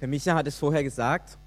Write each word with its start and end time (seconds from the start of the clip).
Herr 0.00 0.06
Micha 0.06 0.36
hat 0.36 0.46
es 0.46 0.56
vorher 0.56 0.84
gesagt. 0.84 1.38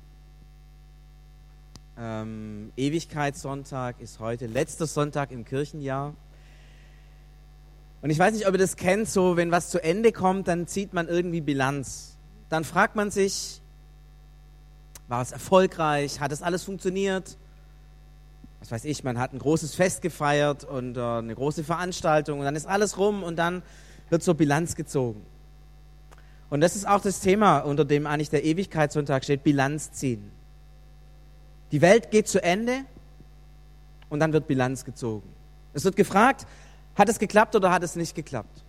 Ähm, 1.97 2.73
Ewigkeitssonntag 2.75 4.01
ist 4.01 4.19
heute 4.19 4.45
letzter 4.45 4.87
Sonntag 4.87 5.31
im 5.31 5.45
Kirchenjahr. 5.45 6.13
Und 8.01 8.09
ich 8.09 8.19
weiß 8.19 8.33
nicht, 8.33 8.47
ob 8.47 8.53
ihr 8.53 8.57
das 8.57 8.75
kennt, 8.75 9.07
so 9.07 9.37
wenn 9.37 9.51
was 9.51 9.69
zu 9.69 9.81
Ende 9.81 10.11
kommt, 10.11 10.49
dann 10.49 10.67
zieht 10.67 10.91
man 10.91 11.07
irgendwie 11.07 11.39
Bilanz. 11.39 12.17
Dann 12.49 12.65
fragt 12.65 12.97
man 12.97 13.09
sich, 13.09 13.61
war 15.07 15.21
es 15.21 15.31
erfolgreich? 15.31 16.19
Hat 16.19 16.33
es 16.33 16.41
alles 16.41 16.63
funktioniert? 16.63 17.37
Was 18.59 18.69
weiß 18.69 18.83
ich, 18.83 19.05
man 19.05 19.17
hat 19.17 19.31
ein 19.31 19.39
großes 19.39 19.75
Fest 19.75 20.01
gefeiert 20.01 20.65
und 20.65 20.97
äh, 20.97 21.01
eine 21.01 21.35
große 21.35 21.63
Veranstaltung 21.63 22.39
und 22.39 22.45
dann 22.45 22.57
ist 22.57 22.67
alles 22.67 22.97
rum 22.97 23.23
und 23.23 23.37
dann 23.37 23.63
wird 24.09 24.23
so 24.23 24.33
Bilanz 24.33 24.75
gezogen. 24.75 25.25
Und 26.51 26.59
das 26.59 26.75
ist 26.75 26.85
auch 26.85 26.99
das 27.01 27.21
Thema, 27.21 27.59
unter 27.59 27.85
dem 27.85 28.05
eigentlich 28.05 28.29
der 28.29 28.43
Ewigkeitssonntag 28.43 29.23
steht, 29.23 29.41
Bilanz 29.41 29.93
ziehen. 29.93 30.31
Die 31.71 31.81
Welt 31.81 32.11
geht 32.11 32.27
zu 32.27 32.43
Ende 32.43 32.81
und 34.09 34.19
dann 34.19 34.33
wird 34.33 34.47
Bilanz 34.47 34.83
gezogen. 34.83 35.27
Es 35.73 35.85
wird 35.85 35.95
gefragt, 35.95 36.45
hat 36.95 37.07
es 37.07 37.19
geklappt 37.19 37.55
oder 37.55 37.71
hat 37.71 37.83
es 37.83 37.95
nicht 37.95 38.15
geklappt? 38.15 38.63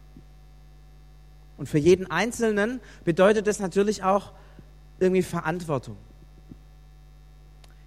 Und 1.58 1.68
für 1.68 1.78
jeden 1.78 2.08
Einzelnen 2.08 2.80
bedeutet 3.04 3.48
das 3.48 3.58
natürlich 3.58 4.04
auch 4.04 4.30
irgendwie 5.00 5.22
Verantwortung. 5.22 5.96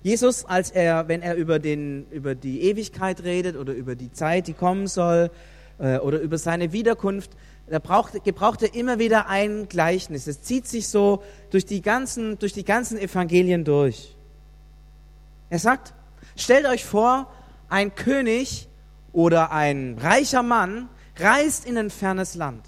Jesus, 0.03 0.43
als 0.43 0.71
er, 0.71 1.07
wenn 1.07 1.21
er 1.21 1.35
über, 1.35 1.57
den, 1.57 2.05
über 2.11 2.35
die 2.35 2.63
Ewigkeit 2.63 3.23
redet 3.23 3.55
oder 3.55 3.71
über 3.71 3.95
die 3.95 4.11
Zeit, 4.11 4.47
die 4.47 4.53
kommen 4.53 4.87
soll, 4.87 5.31
äh, 5.77 5.97
oder 5.99 6.19
über 6.19 6.37
seine 6.37 6.73
Wiederkunft, 6.73 7.31
da 7.67 7.79
braucht, 7.79 8.23
gebraucht 8.23 8.61
er 8.61 8.75
immer 8.75 8.99
wieder 8.99 9.27
ein 9.27 9.67
Gleichnis. 9.67 10.27
Es 10.27 10.41
zieht 10.43 10.67
sich 10.67 10.87
so 10.87 11.23
durch 11.49 11.65
die 11.65 11.81
ganzen, 11.81 12.37
durch 12.37 12.53
die 12.53 12.63
ganzen 12.63 12.97
Evangelien 12.97 13.63
durch. 13.63 14.15
Er 15.49 15.59
sagt, 15.59 15.93
stellt 16.35 16.65
euch 16.67 16.85
vor, 16.85 17.31
ein 17.67 17.95
König 17.95 18.67
oder 19.13 19.51
ein 19.51 19.97
reicher 19.99 20.43
Mann 20.43 20.89
reist 21.17 21.65
in 21.65 21.77
ein 21.77 21.89
fernes 21.89 22.35
Land. 22.35 22.65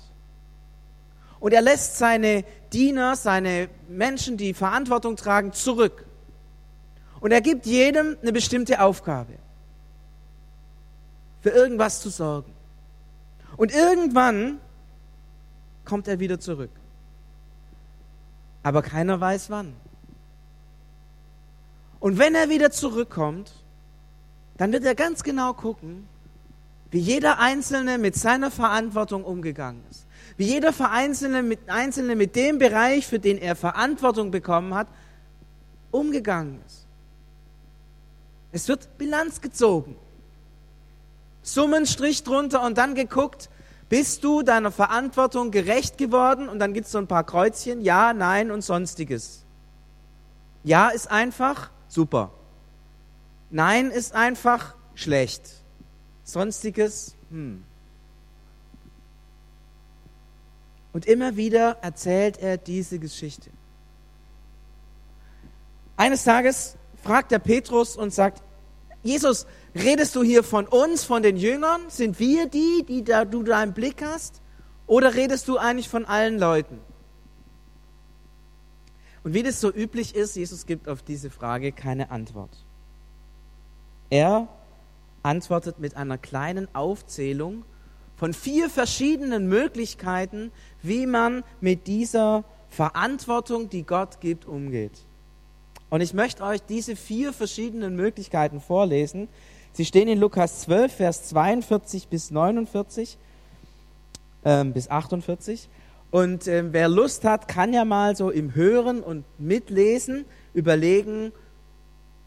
Und 1.40 1.54
er 1.54 1.62
lässt 1.62 1.98
seine 1.98 2.44
Diener, 2.74 3.16
seine 3.16 3.70
Menschen, 3.88 4.38
die 4.38 4.54
Verantwortung 4.56 5.16
tragen, 5.16 5.54
zurück. 5.54 6.06
Und 7.20 7.32
er 7.32 7.42
gibt 7.42 7.66
jedem 7.66 8.18
eine 8.22 8.32
bestimmte 8.32 8.82
Aufgabe, 8.82 9.34
für 11.42 11.50
irgendwas 11.50 12.02
zu 12.02 12.10
sorgen. 12.10 12.52
Und 13.58 13.74
irgendwann 13.74 14.60
kommt 15.88 16.08
er 16.08 16.20
wieder 16.20 16.40
zurück. 16.40 16.70
Aber 18.62 18.82
keiner 18.82 19.20
weiß 19.20 19.50
wann. 19.50 19.74
Und 22.00 22.20
wenn 22.20 22.36
er 22.36 22.50
wieder 22.50 22.70
zurückkommt, 22.70 23.52
dann 24.58 24.72
wird 24.72 24.84
er 24.84 24.96
ganz 24.96 25.24
genau 25.24 25.54
gucken, 25.54 26.08
wie 26.92 27.00
jeder 27.00 27.40
Einzelne 27.40 27.98
mit 27.98 28.16
seiner 28.16 28.52
Verantwortung 28.52 29.24
umgegangen 29.24 29.84
ist. 29.90 30.06
Wie 30.36 30.46
jeder 30.46 30.74
Einzelne 30.92 31.42
mit, 31.42 31.70
Einzelne 31.70 32.16
mit 32.16 32.36
dem 32.36 32.60
Bereich, 32.60 33.08
für 33.08 33.20
den 33.20 33.38
er 33.38 33.56
Verantwortung 33.56 34.30
bekommen 34.30 34.74
hat, 34.74 34.88
umgegangen 35.92 36.62
ist. 36.68 36.86
Es 38.52 38.68
wird 38.68 38.98
Bilanz 38.98 39.42
gezogen. 39.42 39.96
Summenstrich 41.42 42.24
drunter 42.24 42.64
und 42.64 42.78
dann 42.78 42.94
geguckt, 42.94 43.50
bist 43.90 44.24
du 44.24 44.42
deiner 44.42 44.72
Verantwortung 44.72 45.52
gerecht 45.52 45.98
geworden? 45.98 46.50
Und 46.50 46.60
dann 46.60 46.74
gibt 46.74 46.88
es 46.88 46.92
so 46.92 46.98
ein 46.98 47.08
paar 47.08 47.24
Kreuzchen, 47.24 47.82
ja, 47.82 48.14
nein 48.14 48.52
und 48.52 48.62
sonstiges. 48.62 49.44
Ja 50.64 50.90
ist 50.90 51.10
einfach, 51.10 51.70
super. 51.88 52.32
Nein 53.50 53.92
ist 53.92 54.14
einfach, 54.14 54.76
schlecht. 54.96 55.44
Sonstiges, 56.24 57.16
hm. 57.30 57.64
Und 60.94 61.06
immer 61.06 61.36
wieder 61.36 61.78
erzählt 61.82 62.40
er 62.40 62.58
diese 62.58 62.98
Geschichte. 62.98 63.52
Eines 65.96 66.24
Tages 66.24 66.76
fragt 67.04 67.32
der 67.32 67.40
Petrus 67.40 67.96
und 67.96 68.14
sagt, 68.14 68.42
Jesus, 69.04 69.46
redest 69.84 70.16
du 70.16 70.24
hier 70.24 70.44
von 70.44 70.68
uns, 70.68 71.04
von 71.04 71.24
den 71.24 71.38
Jüngern? 71.38 71.82
Sind 71.90 72.20
wir 72.20 72.48
die, 72.48 72.86
die 72.88 73.04
da, 73.04 73.26
du 73.26 73.44
da 73.44 73.64
im 73.64 73.74
Blick 73.74 74.04
hast? 74.04 74.42
Oder 74.86 75.16
redest 75.16 75.48
du 75.48 75.58
eigentlich 75.58 75.90
von 75.90 76.06
allen 76.06 76.40
Leuten? 76.40 76.80
Und 79.24 79.34
wie 79.34 79.44
das 79.44 79.60
so 79.60 79.72
üblich 79.72 80.16
ist, 80.16 80.36
Jesus 80.36 80.66
gibt 80.66 80.88
auf 80.88 81.02
diese 81.02 81.30
Frage 81.30 81.74
keine 81.74 82.12
Antwort. 82.12 82.66
Er 84.10 84.48
antwortet 85.22 85.80
mit 85.80 85.98
einer 85.98 86.18
kleinen 86.18 86.74
Aufzählung 86.74 87.66
von 88.16 88.34
vier 88.34 88.70
verschiedenen 88.70 89.48
Möglichkeiten, 89.48 90.52
wie 90.82 91.06
man 91.06 91.44
mit 91.60 91.88
dieser 91.88 92.46
Verantwortung, 92.70 93.70
die 93.70 93.84
Gott 93.84 94.22
gibt, 94.22 94.46
umgeht. 94.46 95.06
Und 95.90 96.02
ich 96.02 96.14
möchte 96.14 96.44
euch 96.44 96.62
diese 96.64 96.96
vier 96.96 97.34
verschiedenen 97.34 97.96
Möglichkeiten 97.96 98.60
vorlesen. 98.60 99.28
Sie 99.78 99.86
stehen 99.86 100.08
in 100.08 100.20
Lukas 100.20 100.62
12, 100.62 100.92
Vers 100.92 101.28
42 101.28 102.08
bis 102.08 102.32
49, 102.32 103.16
äh, 104.44 104.64
bis 104.64 104.90
48. 104.90 105.70
Und 106.10 106.48
äh, 106.48 106.74
wer 106.74 106.90
Lust 106.90 107.24
hat, 107.24 107.48
kann 107.48 107.74
ja 107.74 107.86
mal 107.86 108.16
so 108.16 108.32
im 108.32 108.56
Hören 108.56 109.04
und 109.04 109.24
Mitlesen 109.38 110.26
überlegen, 110.56 111.32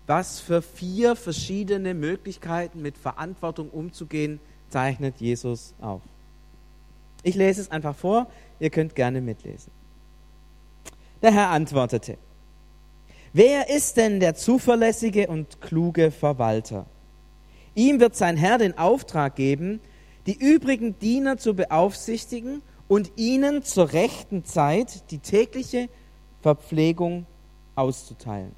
was 0.07 0.39
für 0.39 0.63
vier 0.63 1.17
verschiedene 1.17 1.93
Möglichkeiten 1.93 2.83
mit 2.83 2.97
Verantwortung 2.97 3.69
umzugehen 3.71 4.39
zeichnet 4.69 5.17
Jesus 5.19 5.75
auf. 5.81 6.03
Ich 7.25 7.35
lese 7.35 7.63
es 7.63 7.73
einfach 7.73 7.97
vor, 7.97 8.29
ihr 8.61 8.71
könnt 8.71 8.95
gerne 8.95 9.21
mitlesen. 9.21 9.73
Der 11.21 11.33
Herr 11.33 11.49
antwortete, 11.49 12.17
Wer 13.33 13.71
ist 13.71 13.97
denn 13.97 14.21
der 14.21 14.37
zuverlässige 14.37 15.27
und 15.27 15.61
kluge 15.61 16.13
Verwalter? 16.13 16.87
Ihm 17.75 18.01
wird 18.01 18.17
sein 18.17 18.37
Herr 18.37 18.59
den 18.59 18.77
Auftrag 18.77 19.37
geben, 19.37 19.81
die 20.27 20.35
übrigen 20.35 20.99
Diener 20.99 21.39
zu 21.39 21.55
beaufsichtigen 21.55 22.63
und 22.89 23.13
ihnen 23.17 23.63
zur 23.63 23.93
rechten 23.93 24.45
Zeit 24.45 25.11
die 25.11 25.19
tägliche 25.19 25.89
Verpflegung 26.43 27.27
auszuteilen. 27.75 28.53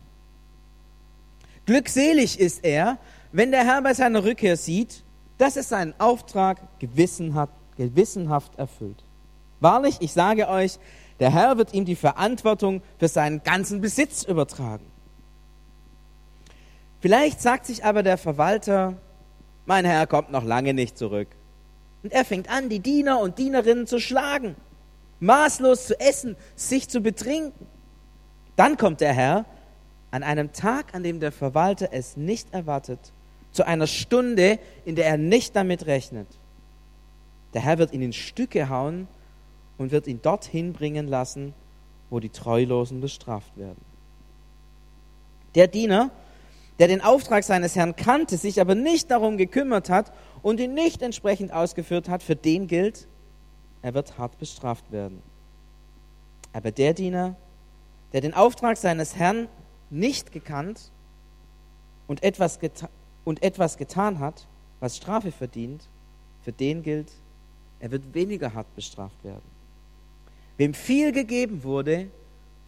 Glückselig 1.66 2.40
ist 2.40 2.64
er, 2.64 2.98
wenn 3.30 3.50
der 3.50 3.64
Herr 3.64 3.82
bei 3.82 3.94
seiner 3.94 4.24
Rückkehr 4.24 4.56
sieht, 4.56 5.04
dass 5.38 5.56
er 5.56 5.62
seinen 5.62 5.94
Auftrag 5.98 6.60
gewissenhaft 6.80 8.58
erfüllt. 8.58 9.04
Wahrlich, 9.60 9.96
ich 10.00 10.12
sage 10.12 10.48
euch, 10.48 10.78
der 11.20 11.32
Herr 11.32 11.56
wird 11.56 11.72
ihm 11.72 11.84
die 11.84 11.94
Verantwortung 11.94 12.82
für 12.98 13.08
seinen 13.08 13.42
ganzen 13.42 13.80
Besitz 13.80 14.24
übertragen. 14.24 14.91
Vielleicht 17.02 17.40
sagt 17.40 17.66
sich 17.66 17.84
aber 17.84 18.04
der 18.04 18.16
Verwalter, 18.16 18.94
mein 19.66 19.84
Herr 19.84 20.06
kommt 20.06 20.30
noch 20.30 20.44
lange 20.44 20.72
nicht 20.72 20.96
zurück. 20.96 21.26
Und 22.04 22.12
er 22.12 22.24
fängt 22.24 22.48
an, 22.48 22.68
die 22.68 22.78
Diener 22.78 23.18
und 23.18 23.38
Dienerinnen 23.38 23.88
zu 23.88 23.98
schlagen, 23.98 24.54
maßlos 25.18 25.88
zu 25.88 25.98
essen, 25.98 26.36
sich 26.54 26.88
zu 26.88 27.00
betrinken. 27.00 27.66
Dann 28.54 28.76
kommt 28.76 29.00
der 29.00 29.12
Herr 29.12 29.46
an 30.12 30.22
einem 30.22 30.52
Tag, 30.52 30.94
an 30.94 31.02
dem 31.02 31.18
der 31.18 31.32
Verwalter 31.32 31.88
es 31.90 32.16
nicht 32.16 32.54
erwartet, 32.54 33.00
zu 33.50 33.66
einer 33.66 33.88
Stunde, 33.88 34.60
in 34.84 34.94
der 34.94 35.06
er 35.06 35.16
nicht 35.16 35.56
damit 35.56 35.86
rechnet. 35.86 36.28
Der 37.52 37.62
Herr 37.62 37.78
wird 37.78 37.92
ihn 37.92 38.02
in 38.02 38.12
Stücke 38.12 38.68
hauen 38.68 39.08
und 39.76 39.90
wird 39.90 40.06
ihn 40.06 40.22
dorthin 40.22 40.72
bringen 40.72 41.08
lassen, 41.08 41.52
wo 42.10 42.20
die 42.20 42.30
Treulosen 42.30 43.00
bestraft 43.00 43.56
werden. 43.56 43.80
Der 45.56 45.66
Diener, 45.66 46.10
der 46.78 46.88
den 46.88 47.00
Auftrag 47.00 47.44
seines 47.44 47.76
Herrn 47.76 47.96
kannte, 47.96 48.36
sich 48.36 48.60
aber 48.60 48.74
nicht 48.74 49.10
darum 49.10 49.36
gekümmert 49.36 49.90
hat 49.90 50.12
und 50.42 50.60
ihn 50.60 50.74
nicht 50.74 51.02
entsprechend 51.02 51.52
ausgeführt 51.52 52.08
hat, 52.08 52.22
für 52.22 52.36
den 52.36 52.66
gilt, 52.66 53.06
er 53.82 53.94
wird 53.94 54.18
hart 54.18 54.38
bestraft 54.38 54.90
werden. 54.90 55.22
Aber 56.52 56.70
der 56.70 56.94
Diener, 56.94 57.36
der 58.12 58.20
den 58.20 58.34
Auftrag 58.34 58.76
seines 58.76 59.16
Herrn 59.16 59.48
nicht 59.90 60.32
gekannt 60.32 60.90
und 62.06 62.22
etwas, 62.22 62.58
und 63.24 63.42
etwas 63.42 63.76
getan 63.76 64.18
hat, 64.18 64.46
was 64.80 64.96
Strafe 64.96 65.32
verdient, 65.32 65.88
für 66.42 66.52
den 66.52 66.82
gilt, 66.82 67.12
er 67.80 67.90
wird 67.90 68.14
weniger 68.14 68.54
hart 68.54 68.74
bestraft 68.74 69.22
werden. 69.24 69.42
Wem 70.56 70.74
viel 70.74 71.12
gegeben 71.12 71.62
wurde, 71.62 72.08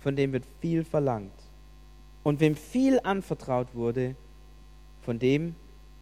von 0.00 0.16
dem 0.16 0.32
wird 0.32 0.44
viel 0.60 0.84
verlangt. 0.84 1.32
Und 2.24 2.40
wem 2.40 2.56
viel 2.56 2.98
anvertraut 3.04 3.74
wurde, 3.74 4.16
von 5.02 5.20
dem 5.20 5.54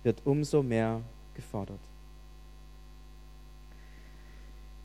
wird 0.04 0.22
umso 0.24 0.62
mehr 0.62 1.02
gefordert. 1.34 1.80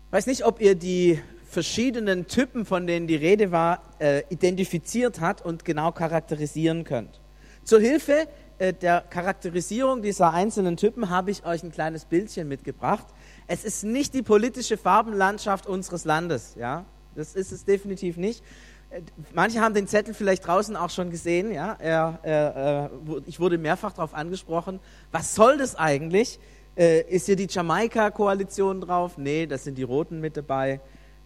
Ich 0.08 0.12
weiß 0.12 0.28
nicht, 0.28 0.46
ob 0.46 0.60
ihr 0.60 0.76
die 0.76 1.20
verschiedenen 1.46 2.28
Typen, 2.28 2.66
von 2.66 2.88
denen 2.88 3.08
die 3.08 3.16
Rede 3.16 3.52
war, 3.52 3.82
äh, 4.00 4.24
identifiziert 4.30 5.20
hat 5.22 5.42
und 5.42 5.64
genau 5.64 5.92
charakterisieren 5.92 6.84
könnt. 6.84 7.22
Zur 7.64 7.80
Hilfe 7.80 8.28
äh, 8.58 8.74
der 8.74 9.02
Charakterisierung 9.02 10.02
dieser 10.02 10.34
einzelnen 10.34 10.78
Typen 10.78 11.10
habe 11.10 11.32
ich 11.32 11.46
euch 11.46 11.64
ein 11.64 11.72
kleines 11.72 12.06
Bildchen 12.06 12.48
mitgebracht. 12.48 13.06
Es 13.48 13.64
ist 13.64 13.84
nicht 13.84 14.14
die 14.14 14.24
politische 14.24 14.78
Farbenlandschaft 14.78 15.68
unseres 15.68 16.06
Landes, 16.06 16.56
ja, 16.58 16.86
das 17.16 17.36
ist 17.36 17.52
es 17.52 17.66
definitiv 17.66 18.18
nicht. 18.18 18.44
Äh, 18.90 19.02
manche 19.34 19.62
haben 19.62 19.74
den 19.74 19.88
Zettel 19.88 20.14
vielleicht 20.14 20.48
draußen 20.48 20.76
auch 20.76 20.90
schon 20.90 21.10
gesehen, 21.10 21.52
ja. 21.52 21.76
Er, 21.80 22.20
er, 22.24 22.92
ich 23.26 23.40
wurde 23.40 23.58
mehrfach 23.58 23.94
darauf 23.94 24.14
angesprochen. 24.14 24.80
Was 25.12 25.36
soll 25.36 25.58
das 25.58 25.76
eigentlich? 25.76 26.40
Äh, 26.76 27.02
ist 27.02 27.26
hier 27.26 27.36
die 27.36 27.48
Jamaika-Koalition 27.50 28.82
drauf? 28.82 29.18
Nee, 29.18 29.48
das 29.48 29.64
sind 29.64 29.78
die 29.78 29.84
Roten 29.84 30.20
mit 30.20 30.38
dabei. 30.38 30.80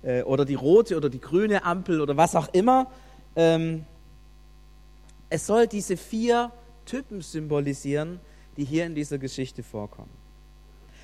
Äh, 0.04 0.24
oder 0.24 0.46
die 0.46 0.56
rote 0.56 0.98
oder 0.98 1.10
die 1.10 1.20
grüne 1.20 1.64
Ampel 1.64 2.02
oder 2.02 2.18
was 2.18 2.36
auch 2.36 2.48
immer. 2.54 2.88
Ähm, 3.36 3.86
es 5.30 5.46
soll 5.46 5.68
diese 5.68 5.98
vier 5.98 6.52
Typen 6.86 7.22
symbolisieren, 7.22 8.20
die 8.58 8.66
hier 8.66 8.86
in 8.86 8.96
dieser 8.96 9.18
Geschichte 9.18 9.64
vorkommen. 9.64 10.10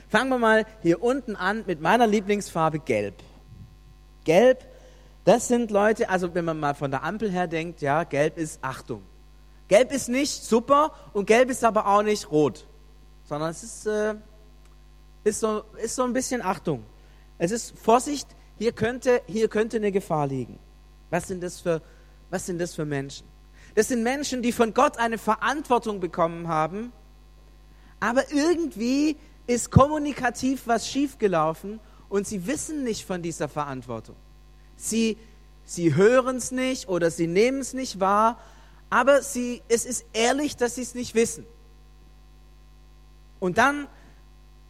Fangen 0.10 0.30
wir 0.30 0.38
mal 0.38 0.66
hier 0.82 1.04
unten 1.04 1.36
an 1.36 1.64
mit 1.68 1.82
meiner 1.82 2.08
Lieblingsfarbe 2.08 2.80
Gelb. 2.80 3.16
Gelb, 4.24 4.66
das 5.28 5.50
sind 5.50 5.72
Leute, 5.72 6.10
also 6.10 6.34
wenn 6.34 6.46
man 6.46 6.58
mal 6.58 6.74
von 6.74 6.90
der 6.90 7.04
Ampel 7.04 7.30
her 7.30 7.48
denkt, 7.48 7.82
ja, 7.82 8.06
Gelb 8.06 8.38
ist 8.38 8.60
Achtung. 8.62 9.04
Gelb 9.68 9.92
ist 9.92 10.08
nicht 10.08 10.46
super 10.46 10.94
und 11.12 11.28
Gelb 11.28 11.50
ist 11.50 11.66
aber 11.66 11.86
auch 11.86 12.02
nicht 12.02 12.32
rot, 12.32 12.66
sondern 13.26 13.50
es 13.50 13.62
ist 13.62 13.86
äh, 13.88 14.16
ist 15.26 15.42
so, 15.42 15.64
ist 15.84 15.98
so 15.98 16.04
ein 16.04 16.14
bisschen 16.14 16.42
Achtung. 16.42 16.86
Es 17.38 17.52
ist 17.52 17.78
Vorsicht, 17.78 18.30
hier 18.58 18.72
könnte, 18.72 19.22
hier 19.28 19.50
könnte 19.50 19.76
eine 19.76 19.92
Gefahr 19.92 20.28
liegen. 20.28 20.60
Was 21.10 21.28
sind, 21.28 21.44
das 21.44 21.60
für, 21.60 21.82
was 22.30 22.46
sind 22.46 22.60
das 22.60 22.74
für 22.74 22.86
Menschen? 22.86 23.28
Das 23.76 23.90
sind 23.90 24.04
Menschen, 24.04 24.42
die 24.42 24.54
von 24.54 24.74
Gott 24.74 24.98
eine 24.98 25.18
Verantwortung 25.18 26.00
bekommen 26.00 26.48
haben, 26.48 26.94
aber 28.00 28.32
irgendwie 28.32 29.18
ist 29.46 29.72
kommunikativ 29.72 30.68
was 30.68 30.88
schiefgelaufen 30.88 31.82
und 32.08 32.26
sie 32.26 32.48
wissen 32.48 32.86
nicht 32.86 33.06
von 33.06 33.22
dieser 33.22 33.50
Verantwortung. 33.50 34.16
Sie, 34.78 35.18
sie 35.66 35.96
hören 35.96 36.38
es 36.38 36.52
nicht 36.52 36.88
oder 36.88 37.12
sie 37.12 37.28
nehmen 37.28 37.60
es 37.60 37.74
nicht 37.74 38.00
wahr, 38.00 38.40
aber 38.90 39.22
sie, 39.22 39.62
es 39.68 39.86
ist 39.86 40.06
ehrlich, 40.14 40.56
dass 40.56 40.76
sie 40.76 40.84
es 40.84 40.96
nicht 40.96 41.14
wissen. 41.14 41.46
Und 43.40 43.58
dann 43.58 43.88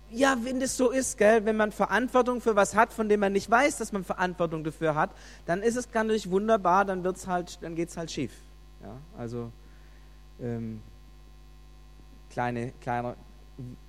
ja, 0.09 0.37
wenn 0.43 0.59
das 0.59 0.77
so 0.77 0.91
ist, 0.91 1.17
gell, 1.17 1.45
wenn 1.45 1.57
man 1.57 1.71
Verantwortung 1.71 2.41
für 2.41 2.55
was 2.55 2.75
hat, 2.75 2.93
von 2.93 3.09
dem 3.09 3.19
man 3.19 3.33
nicht 3.33 3.49
weiß, 3.49 3.77
dass 3.77 3.91
man 3.91 4.03
Verantwortung 4.03 4.63
dafür 4.63 4.95
hat, 4.95 5.09
dann 5.45 5.61
ist 5.61 5.75
es 5.75 5.87
natürlich 5.93 6.29
wunderbar, 6.29 6.85
dann 6.85 7.03
halt, 7.27 7.61
dann 7.61 7.75
geht's 7.75 7.97
halt 7.97 8.11
schief. 8.11 8.31
Ja, 8.81 8.95
also 9.17 9.51
ähm, 10.41 10.81
kleine, 12.29 12.71
kleine 12.81 13.15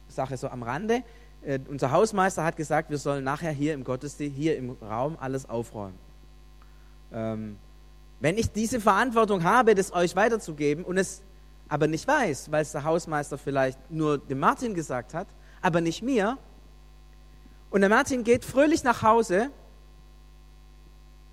Sache 0.08 0.36
so 0.36 0.48
am 0.48 0.62
Rande. 0.62 1.02
Äh, 1.42 1.60
unser 1.68 1.92
Hausmeister 1.92 2.42
hat 2.42 2.56
gesagt, 2.56 2.90
wir 2.90 2.98
sollen 2.98 3.22
nachher 3.22 3.52
hier 3.52 3.74
im 3.74 3.84
Gottesdienst, 3.84 4.36
hier 4.36 4.56
im 4.56 4.70
Raum 4.82 5.16
alles 5.20 5.48
aufräumen. 5.48 6.07
Ähm, 7.12 7.58
wenn 8.20 8.36
ich 8.36 8.50
diese 8.50 8.80
Verantwortung 8.80 9.44
habe, 9.44 9.74
das 9.74 9.92
euch 9.92 10.16
weiterzugeben 10.16 10.84
und 10.84 10.98
es 10.98 11.22
aber 11.68 11.86
nicht 11.86 12.08
weiß, 12.08 12.50
weil 12.50 12.62
es 12.62 12.72
der 12.72 12.84
Hausmeister 12.84 13.38
vielleicht 13.38 13.78
nur 13.90 14.18
dem 14.18 14.38
Martin 14.38 14.74
gesagt 14.74 15.14
hat, 15.14 15.28
aber 15.60 15.80
nicht 15.80 16.02
mir. 16.02 16.38
Und 17.70 17.82
der 17.82 17.90
Martin 17.90 18.24
geht 18.24 18.44
fröhlich 18.44 18.82
nach 18.84 19.02
Hause. 19.02 19.50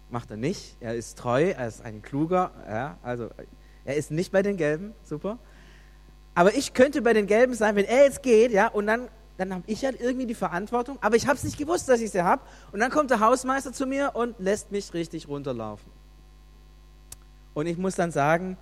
Macht 0.09 0.31
er 0.31 0.37
nicht. 0.37 0.75
Er 0.81 0.95
ist 0.95 1.17
treu, 1.17 1.51
er 1.51 1.67
ist 1.67 1.83
ein 1.83 2.01
kluger. 2.01 2.51
Ja, 2.67 2.97
also 3.01 3.29
er 3.85 3.95
ist 3.95 4.11
nicht 4.11 4.31
bei 4.31 4.41
den 4.41 4.57
Gelben, 4.57 4.93
super. 5.03 5.39
Aber 6.33 6.53
ich 6.53 6.73
könnte 6.73 7.01
bei 7.01 7.13
den 7.13 7.27
Gelben 7.27 7.53
sein, 7.53 7.75
wenn 7.75 7.85
er 7.85 8.03
jetzt 8.03 8.21
geht, 8.21 8.51
ja, 8.51 8.67
und 8.67 8.87
dann, 8.87 9.07
dann 9.37 9.53
habe 9.53 9.63
ich 9.67 9.83
halt 9.83 9.99
irgendwie 9.99 10.25
die 10.25 10.35
Verantwortung. 10.35 10.97
Aber 11.01 11.15
ich 11.15 11.27
habe 11.27 11.35
es 11.35 11.43
nicht 11.43 11.57
gewusst, 11.57 11.89
dass 11.89 11.99
ich 11.99 12.11
sie 12.11 12.23
habe. 12.23 12.41
Und 12.71 12.79
dann 12.79 12.91
kommt 12.91 13.11
der 13.11 13.19
Hausmeister 13.19 13.73
zu 13.73 13.85
mir 13.85 14.11
und 14.15 14.39
lässt 14.39 14.71
mich 14.71 14.93
richtig 14.93 15.27
runterlaufen. 15.27 15.91
Und 17.53 17.67
ich 17.67 17.77
muss 17.77 17.95
dann 17.95 18.11
sagen, 18.11 18.57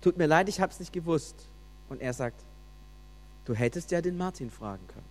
tut 0.00 0.16
mir 0.16 0.26
leid, 0.26 0.48
ich 0.48 0.60
habe 0.60 0.72
es 0.72 0.80
nicht 0.80 0.92
gewusst. 0.92 1.36
Und 1.88 2.00
er 2.00 2.12
sagt, 2.12 2.42
Du 3.46 3.54
hättest 3.54 3.92
ja 3.92 4.02
den 4.02 4.18
Martin 4.18 4.50
fragen 4.50 4.86
können. 4.88 5.06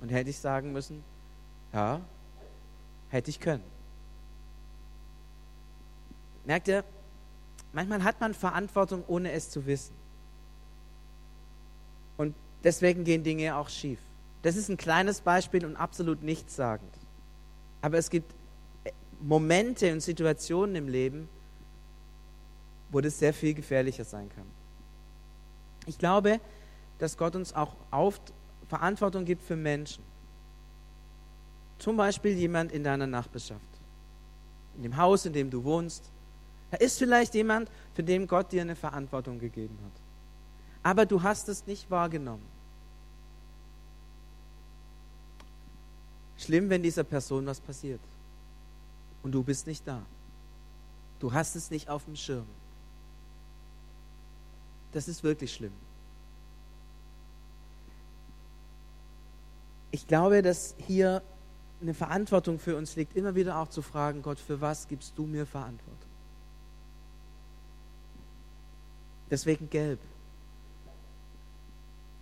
Und 0.00 0.08
hätte 0.08 0.30
ich 0.30 0.38
sagen 0.38 0.72
müssen, 0.72 1.04
ja, 1.72 2.00
hätte 3.10 3.30
ich 3.30 3.38
können. 3.38 3.62
Merkt 6.46 6.68
ihr, 6.68 6.84
manchmal 7.72 8.02
hat 8.02 8.18
man 8.20 8.32
Verantwortung, 8.32 9.04
ohne 9.06 9.32
es 9.32 9.50
zu 9.50 9.66
wissen. 9.66 9.94
Und 12.16 12.34
deswegen 12.64 13.04
gehen 13.04 13.22
Dinge 13.22 13.56
auch 13.56 13.68
schief. 13.68 13.98
Das 14.42 14.56
ist 14.56 14.68
ein 14.68 14.76
kleines 14.76 15.20
Beispiel 15.20 15.64
und 15.64 15.76
absolut 15.76 16.22
nichtssagend. 16.22 16.92
Aber 17.80 17.98
es 17.98 18.10
gibt 18.10 18.34
Momente 19.20 19.92
und 19.92 20.00
Situationen 20.00 20.74
im 20.76 20.88
Leben, 20.88 21.28
wo 22.90 23.00
das 23.00 23.18
sehr 23.18 23.32
viel 23.32 23.54
gefährlicher 23.54 24.04
sein 24.04 24.28
kann. 24.34 24.46
Ich 25.86 25.98
glaube, 25.98 26.40
dass 26.98 27.16
Gott 27.16 27.34
uns 27.36 27.54
auch 27.54 27.74
auf 27.90 28.20
Verantwortung 28.68 29.24
gibt 29.24 29.42
für 29.42 29.56
Menschen. 29.56 30.02
Zum 31.78 31.96
Beispiel 31.96 32.32
jemand 32.32 32.72
in 32.72 32.84
deiner 32.84 33.06
Nachbarschaft, 33.06 33.60
in 34.76 34.84
dem 34.84 34.96
Haus, 34.96 35.26
in 35.26 35.32
dem 35.32 35.50
du 35.50 35.64
wohnst. 35.64 36.10
Da 36.70 36.78
ist 36.78 36.98
vielleicht 36.98 37.34
jemand, 37.34 37.70
für 37.94 38.02
den 38.02 38.26
Gott 38.26 38.52
dir 38.52 38.62
eine 38.62 38.76
Verantwortung 38.76 39.38
gegeben 39.38 39.78
hat. 39.84 39.92
Aber 40.82 41.06
du 41.06 41.22
hast 41.22 41.48
es 41.48 41.66
nicht 41.66 41.90
wahrgenommen. 41.90 42.53
Schlimm, 46.44 46.70
wenn 46.70 46.82
dieser 46.82 47.04
Person 47.04 47.46
was 47.46 47.60
passiert. 47.60 48.00
Und 49.22 49.32
du 49.32 49.42
bist 49.42 49.66
nicht 49.66 49.86
da. 49.86 50.02
Du 51.18 51.32
hast 51.32 51.56
es 51.56 51.70
nicht 51.70 51.88
auf 51.88 52.04
dem 52.04 52.16
Schirm. 52.16 52.46
Das 54.92 55.08
ist 55.08 55.24
wirklich 55.24 55.52
schlimm. 55.54 55.72
Ich 59.90 60.06
glaube, 60.06 60.42
dass 60.42 60.74
hier 60.86 61.22
eine 61.80 61.94
Verantwortung 61.94 62.58
für 62.58 62.76
uns 62.76 62.96
liegt, 62.96 63.16
immer 63.16 63.34
wieder 63.34 63.58
auch 63.58 63.68
zu 63.68 63.82
fragen, 63.82 64.22
Gott, 64.22 64.38
für 64.38 64.60
was 64.60 64.88
gibst 64.88 65.12
du 65.16 65.24
mir 65.24 65.46
Verantwortung? 65.46 66.10
Deswegen 69.30 69.70
gelb. 69.70 70.00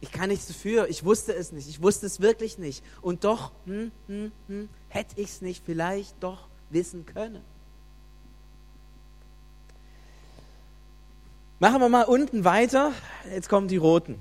Ich 0.03 0.11
kann 0.11 0.31
nichts 0.31 0.49
dafür, 0.49 0.89
ich 0.89 1.05
wusste 1.05 1.33
es 1.33 1.53
nicht, 1.53 1.69
ich 1.69 1.81
wusste 1.81 2.07
es 2.07 2.21
wirklich 2.21 2.59
nicht. 2.59 2.85
Und 3.03 3.23
doch, 3.23 3.53
hm, 3.67 3.93
hm, 4.09 4.33
hm, 4.49 4.69
hätte 4.89 5.21
ich 5.21 5.29
es 5.29 5.43
nicht 5.43 5.65
vielleicht 5.65 6.21
doch 6.21 6.49
wissen 6.71 7.07
können. 7.07 7.41
Machen 11.61 11.81
wir 11.81 11.89
mal 11.89 12.03
unten 12.03 12.45
weiter. 12.45 12.91
Jetzt 13.33 13.49
kommen 13.49 13.69
die 13.69 13.77
roten. 13.77 14.21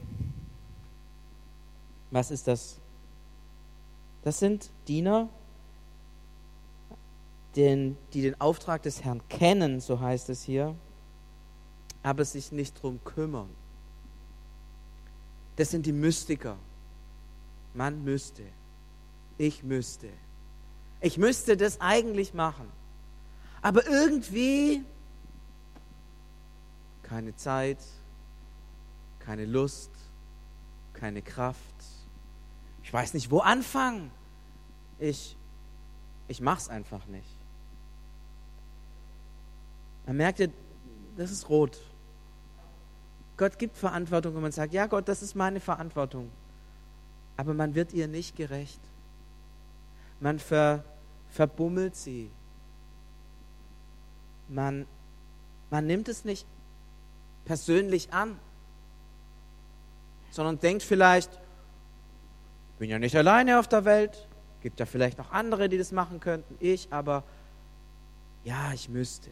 Was 2.11 2.29
ist 2.29 2.47
das? 2.47 2.77
Das 4.23 4.37
sind 4.37 4.69
Diener, 4.87 5.29
den, 7.55 7.97
die 8.13 8.21
den 8.21 8.39
Auftrag 8.39 8.83
des 8.83 9.03
Herrn 9.03 9.27
kennen, 9.29 9.79
so 9.79 9.99
heißt 9.99 10.29
es 10.29 10.43
hier, 10.43 10.75
aber 12.03 12.23
sich 12.23 12.51
nicht 12.51 12.77
darum 12.77 13.03
kümmern. 13.03 13.49
Das 15.55 15.71
sind 15.71 15.85
die 15.85 15.93
Mystiker. 15.93 16.57
Man 17.73 18.03
müsste. 18.03 18.43
Ich 19.37 19.63
müsste. 19.63 20.09
Ich 20.99 21.17
müsste 21.17 21.57
das 21.57 21.81
eigentlich 21.81 22.33
machen. 22.33 22.67
Aber 23.61 23.85
irgendwie 23.87 24.83
keine 27.11 27.35
Zeit, 27.35 27.79
keine 29.19 29.45
Lust, 29.45 29.91
keine 30.93 31.21
Kraft. 31.21 31.59
Ich 32.83 32.93
weiß 32.93 33.13
nicht, 33.13 33.29
wo 33.31 33.39
anfangen. 33.39 34.11
Ich, 34.97 35.35
ich 36.27 36.39
mach's 36.39 36.69
einfach 36.69 37.05
nicht. 37.07 37.27
Man 40.05 40.17
merkt 40.17 40.39
ja, 40.39 40.47
das 41.17 41.31
ist 41.31 41.49
rot. 41.49 41.81
Gott 43.41 43.57
gibt 43.57 43.75
Verantwortung 43.75 44.35
und 44.35 44.43
man 44.43 44.51
sagt, 44.51 44.71
ja 44.71 44.85
Gott, 44.85 45.07
das 45.07 45.23
ist 45.23 45.33
meine 45.33 45.59
Verantwortung. 45.59 46.29
Aber 47.37 47.55
man 47.55 47.73
wird 47.73 47.91
ihr 47.91 48.07
nicht 48.07 48.35
gerecht. 48.35 48.79
Man 50.19 50.37
ver, 50.37 50.83
verbummelt 51.31 51.95
sie. 51.95 52.29
Man, 54.47 54.85
man 55.71 55.87
nimmt 55.87 56.07
es 56.07 56.23
nicht 56.23 56.45
persönlich 57.43 58.13
an, 58.13 58.37
sondern 60.29 60.59
denkt 60.59 60.83
vielleicht, 60.83 61.31
bin 62.77 62.91
ja 62.91 62.99
nicht 62.99 63.15
alleine 63.15 63.57
auf 63.57 63.67
der 63.67 63.85
Welt, 63.85 64.27
Gibt 64.61 64.79
ja 64.79 64.85
vielleicht 64.85 65.17
noch 65.17 65.31
andere, 65.31 65.67
die 65.67 65.79
das 65.79 65.91
machen 65.91 66.19
könnten, 66.19 66.55
ich, 66.59 66.93
aber 66.93 67.23
ja, 68.43 68.71
ich 68.73 68.87
müsste. 68.87 69.31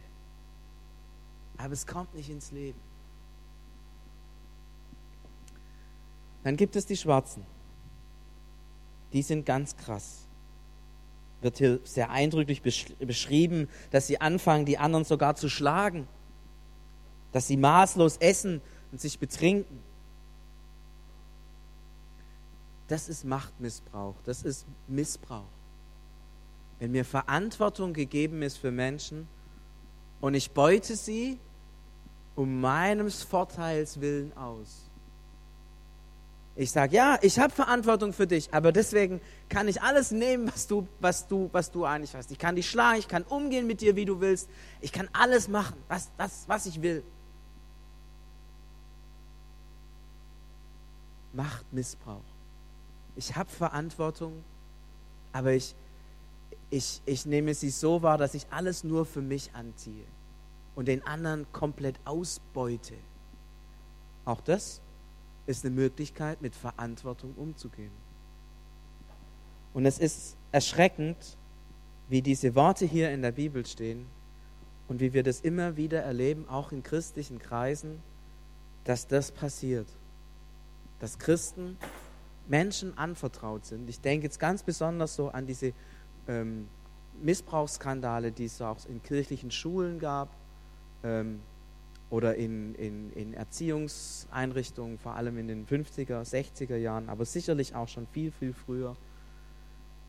Aber 1.59 1.73
es 1.73 1.85
kommt 1.85 2.15
nicht 2.15 2.31
ins 2.31 2.49
Leben. 2.49 2.88
Dann 6.43 6.55
gibt 6.57 6.75
es 6.75 6.85
die 6.85 6.97
Schwarzen. 6.97 7.45
Die 9.13 9.21
sind 9.21 9.45
ganz 9.45 9.75
krass. 9.75 10.25
Wird 11.41 11.57
hier 11.57 11.79
sehr 11.83 12.09
eindrücklich 12.09 12.61
beschrieben, 12.61 13.69
dass 13.91 14.07
sie 14.07 14.19
anfangen, 14.19 14.65
die 14.65 14.77
anderen 14.77 15.05
sogar 15.05 15.35
zu 15.35 15.49
schlagen. 15.49 16.07
Dass 17.31 17.47
sie 17.47 17.57
maßlos 17.57 18.17
essen 18.17 18.61
und 18.91 18.99
sich 18.99 19.19
betrinken. 19.19 19.79
Das 22.87 23.07
ist 23.07 23.23
Machtmissbrauch, 23.23 24.15
das 24.25 24.41
ist 24.41 24.65
Missbrauch. 24.87 25.43
Wenn 26.79 26.91
mir 26.91 27.05
Verantwortung 27.05 27.93
gegeben 27.93 28.41
ist 28.41 28.57
für 28.57 28.71
Menschen 28.71 29.27
und 30.21 30.33
ich 30.33 30.51
beute 30.51 30.95
sie 30.95 31.37
um 32.35 32.59
meines 32.61 33.21
Vorteils 33.21 34.01
willen 34.01 34.35
aus. 34.35 34.88
Ich 36.59 36.71
sage, 36.71 36.93
ja, 36.93 37.17
ich 37.21 37.39
habe 37.39 37.53
Verantwortung 37.53 38.11
für 38.11 38.27
dich, 38.27 38.53
aber 38.53 38.73
deswegen 38.73 39.21
kann 39.47 39.69
ich 39.69 39.81
alles 39.81 40.11
nehmen, 40.11 40.51
was 40.53 40.67
du, 40.67 40.85
was, 40.99 41.25
du, 41.25 41.47
was 41.53 41.71
du 41.71 41.85
eigentlich 41.85 42.13
hast. 42.13 42.31
Ich 42.31 42.37
kann 42.37 42.57
dich 42.57 42.69
schlagen, 42.69 42.99
ich 42.99 43.07
kann 43.07 43.23
umgehen 43.23 43.65
mit 43.65 43.79
dir, 43.79 43.95
wie 43.95 44.03
du 44.03 44.19
willst. 44.19 44.49
Ich 44.81 44.91
kann 44.91 45.07
alles 45.13 45.47
machen, 45.47 45.77
was, 45.87 46.11
was, 46.17 46.43
was 46.49 46.65
ich 46.65 46.81
will. 46.81 47.01
Machtmissbrauch. 51.31 52.25
Ich 53.15 53.37
habe 53.37 53.49
Verantwortung, 53.49 54.43
aber 55.31 55.53
ich, 55.53 55.73
ich, 56.69 57.01
ich 57.05 57.25
nehme 57.25 57.53
sie 57.53 57.69
so 57.69 58.01
wahr, 58.03 58.17
dass 58.17 58.33
ich 58.33 58.45
alles 58.51 58.83
nur 58.83 59.05
für 59.05 59.21
mich 59.21 59.51
anziehe 59.55 60.03
und 60.75 60.89
den 60.89 61.07
anderen 61.07 61.49
komplett 61.53 61.95
ausbeute. 62.03 62.95
Auch 64.25 64.41
das 64.41 64.81
ist 65.49 65.65
eine 65.65 65.73
Möglichkeit, 65.73 66.41
mit 66.41 66.55
Verantwortung 66.55 67.33
umzugehen. 67.35 67.91
Und 69.73 69.85
es 69.85 69.97
ist 69.97 70.37
erschreckend, 70.51 71.37
wie 72.07 72.21
diese 72.21 72.55
Worte 72.55 72.85
hier 72.85 73.11
in 73.11 73.21
der 73.21 73.31
Bibel 73.31 73.65
stehen 73.65 74.05
und 74.87 74.99
wie 74.99 75.13
wir 75.13 75.23
das 75.23 75.41
immer 75.41 75.75
wieder 75.75 76.01
erleben, 76.01 76.47
auch 76.47 76.71
in 76.71 76.83
christlichen 76.83 77.39
Kreisen, 77.39 77.99
dass 78.83 79.07
das 79.07 79.31
passiert. 79.31 79.87
Dass 80.99 81.17
Christen 81.17 81.77
Menschen 82.47 82.97
anvertraut 82.97 83.65
sind. 83.65 83.89
Ich 83.89 84.01
denke 84.01 84.25
jetzt 84.25 84.39
ganz 84.39 84.63
besonders 84.63 85.15
so 85.15 85.29
an 85.29 85.45
diese 85.45 85.73
ähm, 86.27 86.67
Missbrauchsskandale, 87.21 88.31
die 88.31 88.45
es 88.45 88.61
auch 88.61 88.77
in 88.87 89.01
kirchlichen 89.01 89.51
Schulen 89.51 89.99
gab 89.99 90.29
ähm, 91.03 91.39
oder 92.09 92.35
in, 92.35 92.73
in, 92.75 93.11
in 93.13 93.33
Erziehungseinrichtungen, 93.33 94.97
vor 94.97 95.15
allem 95.15 95.37
in 95.37 95.47
den 95.47 95.67
50er, 95.67 96.21
60er 96.23 96.75
Jahren, 96.75 97.07
aber 97.07 97.25
sicherlich 97.25 97.75
auch 97.75 97.87
schon 97.87 98.07
viel, 98.07 98.31
viel 98.31 98.53
früher. 98.53 98.95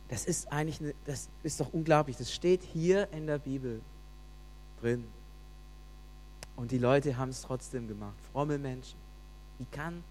Das 0.09 0.25
ist 0.25 0.51
eigentlich, 0.51 0.81
eine, 0.81 0.95
das 1.05 1.29
ist 1.43 1.61
doch 1.61 1.73
unglaublich. 1.73 2.17
Das 2.17 2.33
steht 2.33 2.63
hier 2.63 3.09
in 3.13 3.27
der 3.27 3.39
Bibel 3.39 3.81
drin. 4.81 5.05
Und 6.57 6.71
die 6.73 6.79
Leute 6.79 7.17
haben 7.17 7.29
es 7.29 7.43
trotzdem 7.43 7.87
gemacht. 7.87 8.17
Fromme 8.33 8.59
Menschen. 8.59 8.99
Wie 9.59 9.67
kann 9.67 10.03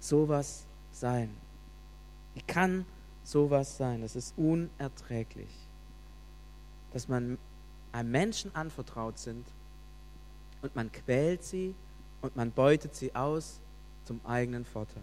sowas 0.00 0.66
sein? 0.90 1.30
Wie 2.34 2.42
kann 2.42 2.84
sowas 3.24 3.76
sein? 3.76 4.02
Das 4.02 4.16
ist 4.16 4.34
unerträglich, 4.36 5.68
dass 6.92 7.08
man 7.08 7.38
einem 7.92 8.10
Menschen 8.10 8.54
anvertraut 8.54 9.18
sind 9.18 9.46
und 10.62 10.74
man 10.74 10.90
quält 10.90 11.42
sie 11.44 11.74
und 12.20 12.36
man 12.36 12.50
beutet 12.50 12.94
sie 12.94 13.14
aus 13.14 13.60
zum 14.04 14.20
eigenen 14.24 14.64
Vorteil. 14.64 15.02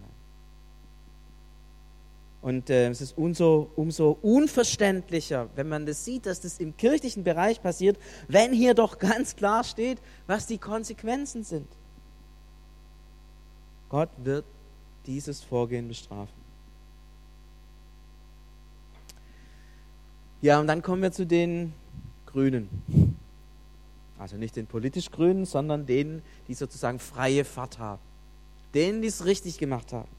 Und 2.42 2.70
äh, 2.70 2.88
es 2.88 3.02
ist 3.02 3.18
umso, 3.18 3.70
umso 3.76 4.18
unverständlicher, 4.22 5.50
wenn 5.56 5.68
man 5.68 5.84
das 5.84 6.04
sieht, 6.06 6.24
dass 6.24 6.40
das 6.40 6.58
im 6.58 6.74
kirchlichen 6.74 7.22
Bereich 7.22 7.62
passiert, 7.62 7.98
wenn 8.28 8.52
hier 8.52 8.72
doch 8.72 8.98
ganz 8.98 9.36
klar 9.36 9.62
steht, 9.62 9.98
was 10.26 10.46
die 10.46 10.56
Konsequenzen 10.56 11.44
sind. 11.44 11.68
Gott 13.90 14.08
wird 14.16 14.46
dieses 15.04 15.42
Vorgehen 15.42 15.88
bestrafen. 15.88 16.40
Ja, 20.40 20.58
und 20.58 20.66
dann 20.66 20.80
kommen 20.80 21.02
wir 21.02 21.12
zu 21.12 21.26
den 21.26 21.74
Grünen. 22.24 22.70
Also 24.20 24.36
nicht 24.36 24.54
den 24.54 24.66
politisch 24.66 25.10
Grünen, 25.10 25.46
sondern 25.46 25.86
denen, 25.86 26.22
die 26.46 26.52
sozusagen 26.52 26.98
freie 26.98 27.42
Fahrt 27.42 27.78
haben. 27.78 28.02
Denen, 28.74 29.00
die 29.00 29.08
es 29.08 29.24
richtig 29.24 29.56
gemacht 29.56 29.94
haben. 29.94 30.10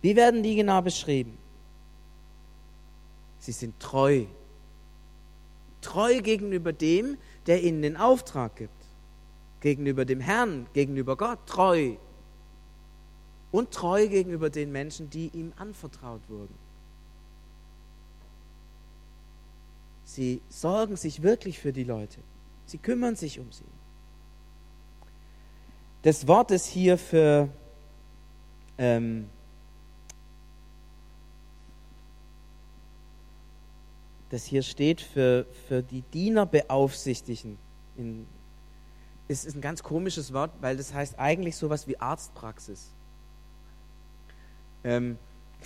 Wie 0.00 0.14
werden 0.14 0.44
die 0.44 0.54
genau 0.54 0.80
beschrieben? 0.80 1.36
Sie 3.40 3.50
sind 3.50 3.78
treu. 3.80 4.26
Treu 5.80 6.22
gegenüber 6.22 6.72
dem, 6.72 7.18
der 7.46 7.64
ihnen 7.64 7.82
den 7.82 7.96
Auftrag 7.96 8.54
gibt. 8.54 8.70
Gegenüber 9.60 10.04
dem 10.04 10.20
Herrn, 10.20 10.68
gegenüber 10.72 11.16
Gott, 11.16 11.40
treu. 11.46 11.96
Und 13.50 13.72
treu 13.72 14.06
gegenüber 14.06 14.50
den 14.50 14.70
Menschen, 14.70 15.10
die 15.10 15.30
ihm 15.34 15.52
anvertraut 15.56 16.20
wurden. 16.28 16.54
Sie 20.04 20.42
sorgen 20.48 20.94
sich 20.94 21.22
wirklich 21.22 21.58
für 21.58 21.72
die 21.72 21.84
Leute. 21.84 22.20
Sie 22.68 22.78
kümmern 22.78 23.16
sich 23.16 23.40
um 23.40 23.50
sie. 23.50 23.64
Das 26.02 26.28
Wort 26.28 26.50
ist 26.50 26.66
hier 26.66 26.98
für 26.98 27.48
ähm, 28.76 29.28
das 34.30 34.44
hier 34.44 34.62
steht 34.62 35.00
für, 35.00 35.46
für 35.66 35.82
die 35.82 36.02
Diener 36.02 36.44
beaufsichtigen. 36.44 37.58
In, 37.96 38.26
ist, 39.28 39.46
ist 39.46 39.54
ein 39.54 39.62
ganz 39.62 39.82
komisches 39.82 40.32
Wort, 40.34 40.50
weil 40.60 40.76
das 40.76 40.92
heißt 40.92 41.18
eigentlich 41.18 41.56
sowas 41.56 41.88
wie 41.88 41.98
Arztpraxis. 41.98 42.92
Ähm, 44.84 45.18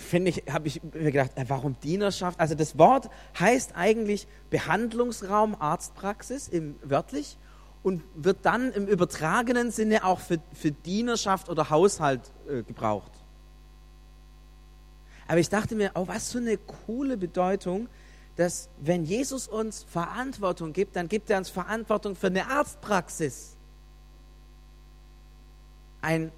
finde 0.03 0.29
ich, 0.29 0.43
habe 0.51 0.67
ich 0.67 0.81
mir 0.83 1.11
gedacht, 1.11 1.31
äh, 1.35 1.45
warum 1.47 1.79
Dienerschaft? 1.79 2.39
Also 2.39 2.55
das 2.55 2.77
Wort 2.77 3.09
heißt 3.39 3.75
eigentlich 3.75 4.27
Behandlungsraum, 4.49 5.55
Arztpraxis 5.59 6.47
im 6.47 6.75
wörtlich 6.83 7.37
und 7.83 8.03
wird 8.15 8.39
dann 8.43 8.71
im 8.71 8.87
übertragenen 8.87 9.71
Sinne 9.71 10.05
auch 10.05 10.19
für, 10.19 10.39
für 10.53 10.71
Dienerschaft 10.71 11.49
oder 11.49 11.69
Haushalt 11.69 12.21
äh, 12.47 12.63
gebraucht. 12.63 13.11
Aber 15.27 15.39
ich 15.39 15.49
dachte 15.49 15.75
mir, 15.75 15.91
oh, 15.95 16.07
was 16.07 16.31
für 16.31 16.39
eine 16.39 16.57
coole 16.57 17.17
Bedeutung, 17.17 17.87
dass 18.35 18.69
wenn 18.79 19.03
Jesus 19.05 19.47
uns 19.47 19.83
Verantwortung 19.83 20.73
gibt, 20.73 20.95
dann 20.95 21.07
gibt 21.07 21.29
er 21.29 21.37
uns 21.37 21.49
Verantwortung 21.49 22.15
für 22.15 22.27
eine 22.27 22.49
Arztpraxis. 22.49 23.55
Ein 26.01 26.31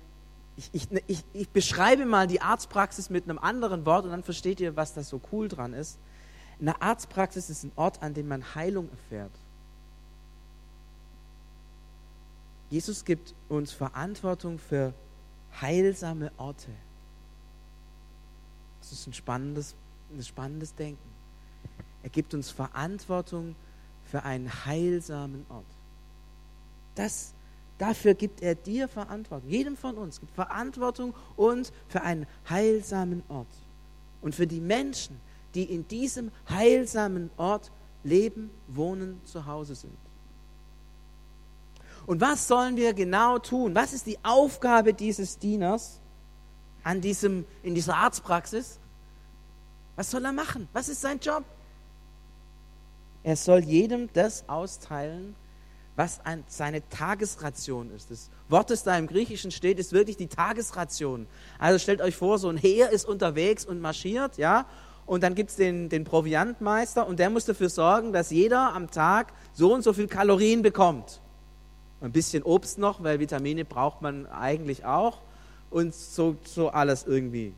ich, 0.58 0.70
ich, 0.74 0.88
ich, 1.08 1.24
ich 1.34 1.50
beschreibe 1.50 2.06
mal 2.06 2.28
die 2.28 2.42
Arztpraxis 2.42 3.10
mit 3.10 3.26
einem 3.26 3.38
anderen 3.38 3.86
Wort 3.86 4.06
und 4.06 4.12
dann 4.12 4.24
versteht 4.24 4.60
ihr, 4.60 4.76
was 4.76 4.94
da 4.94 5.04
so 5.04 5.22
cool 5.32 5.48
dran 5.48 5.74
ist. 5.74 6.00
Eine 6.60 6.82
Arztpraxis 6.82 7.50
ist 7.50 7.64
ein 7.64 7.72
Ort, 7.76 8.02
an 8.02 8.14
dem 8.14 8.28
man 8.28 8.56
Heilung 8.56 8.90
erfährt. 8.90 9.32
Jesus 12.70 13.06
gibt 13.06 13.36
uns 13.50 13.72
Verantwortung 13.72 14.58
für 14.58 14.94
heilsame 15.62 16.32
Orte. 16.38 16.72
Das 18.80 18.92
ist 18.92 19.08
ein 19.08 19.14
spannendes, 19.14 19.76
ein 20.12 20.24
spannendes 20.24 20.74
Denken. 20.76 21.10
Er 22.04 22.10
gibt 22.10 22.34
uns 22.34 22.50
Verantwortung 22.50 23.56
für 24.04 24.24
einen 24.24 24.66
heilsamen 24.66 25.46
Ort. 25.50 25.66
Das 26.96 27.34
Dafür 27.78 28.14
gibt 28.14 28.42
er 28.42 28.56
dir 28.56 28.88
Verantwortung. 28.88 29.50
Jedem 29.50 29.76
von 29.76 29.98
uns 29.98 30.20
gibt 30.20 30.34
Verantwortung 30.34 31.14
und 31.36 31.74
für 31.88 32.02
einen 32.02 32.26
heilsamen 32.50 33.24
Ort. 33.28 33.48
Und 34.22 34.34
für 34.34 34.48
die 34.48 34.62
Menschen, 34.62 35.20
die 35.54 35.64
in 35.64 35.88
diesem 35.88 36.32
heilsamen 36.50 37.30
Ort 37.38 37.72
leben, 38.04 38.50
wohnen, 38.68 39.20
zu 39.26 39.46
Hause 39.46 39.76
sind. 39.76 39.98
Und 42.06 42.22
was 42.22 42.48
sollen 42.48 42.78
wir 42.78 42.94
genau 42.94 43.40
tun? 43.40 43.74
Was 43.76 43.92
ist 43.94 44.06
die 44.06 44.18
Aufgabe 44.24 44.94
dieses 44.94 45.40
Dieners 45.40 46.00
an 46.84 47.02
diesem, 47.02 47.46
in 47.64 47.74
dieser 47.76 47.98
Arztpraxis? 47.98 48.80
Was 49.96 50.12
soll 50.12 50.24
er 50.24 50.34
machen? 50.34 50.70
Was 50.72 50.88
ist 50.88 51.02
sein 51.02 51.20
Job? 51.20 51.44
Er 53.24 53.36
soll 53.36 53.64
jedem 53.64 54.12
das 54.14 54.48
austeilen, 54.48 55.36
was 55.96 56.20
ein, 56.26 56.44
seine 56.48 56.88
Tagesration 56.90 57.92
ist. 57.96 58.12
Das 58.12 58.30
Wort, 58.50 58.70
das 58.70 58.84
da 58.84 58.98
im 58.98 59.08
Griechischen 59.08 59.52
steht, 59.52 59.80
ist 59.80 59.94
wirklich 59.94 60.18
die 60.18 60.28
Tagesration. 60.28 61.28
Also 61.58 61.80
stellt 61.80 62.02
euch 62.02 62.16
vor, 62.16 62.38
so 62.38 62.50
ein 62.50 62.58
Heer 62.58 62.92
ist 62.92 63.06
unterwegs 63.06 63.66
und 63.66 63.80
marschiert, 63.80 64.38
ja, 64.38 64.66
und 65.06 65.22
dann 65.22 65.36
gibt 65.36 65.52
es 65.52 65.56
den, 65.56 65.88
den 65.88 66.04
Proviantmeister 66.04 67.06
und 67.06 67.20
der 67.20 67.30
muss 67.30 67.46
dafür 67.46 67.70
sorgen, 67.70 68.12
dass 68.12 68.32
jeder 68.32 68.74
am 68.74 68.90
Tag 68.90 69.34
so 69.54 69.74
und 69.74 69.84
so 69.84 69.94
viel 69.94 70.08
Kalorien 70.08 70.62
bekommt. 70.64 71.22
Ein 72.02 72.12
bisschen 72.12 72.44
Obst 72.44 72.78
noch, 72.78 73.04
weil 73.04 73.20
Vitamine 73.20 73.66
braucht 73.66 74.02
man 74.02 74.26
eigentlich 74.28 74.84
auch 74.84 75.22
und 75.70 75.94
so, 75.94 76.36
so 76.44 76.70
alles 76.70 77.06
irgendwie. 77.06 77.54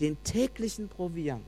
Den 0.00 0.22
täglichen 0.24 0.88
Proviant. 0.88 1.44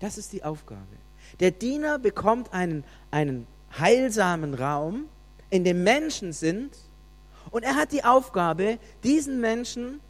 Das 0.00 0.18
ist 0.18 0.32
die 0.32 0.42
Aufgabe. 0.42 1.03
Der 1.40 1.50
Diener 1.50 1.98
bekommt 1.98 2.52
einen, 2.52 2.84
einen 3.10 3.46
heilsamen 3.78 4.54
Raum, 4.54 5.06
in 5.50 5.64
dem 5.64 5.82
Menschen 5.82 6.32
sind, 6.32 6.76
und 7.50 7.62
er 7.62 7.76
hat 7.76 7.92
die 7.92 8.02
Aufgabe, 8.02 8.78
diesen 9.04 9.40
Menschen 9.40 10.00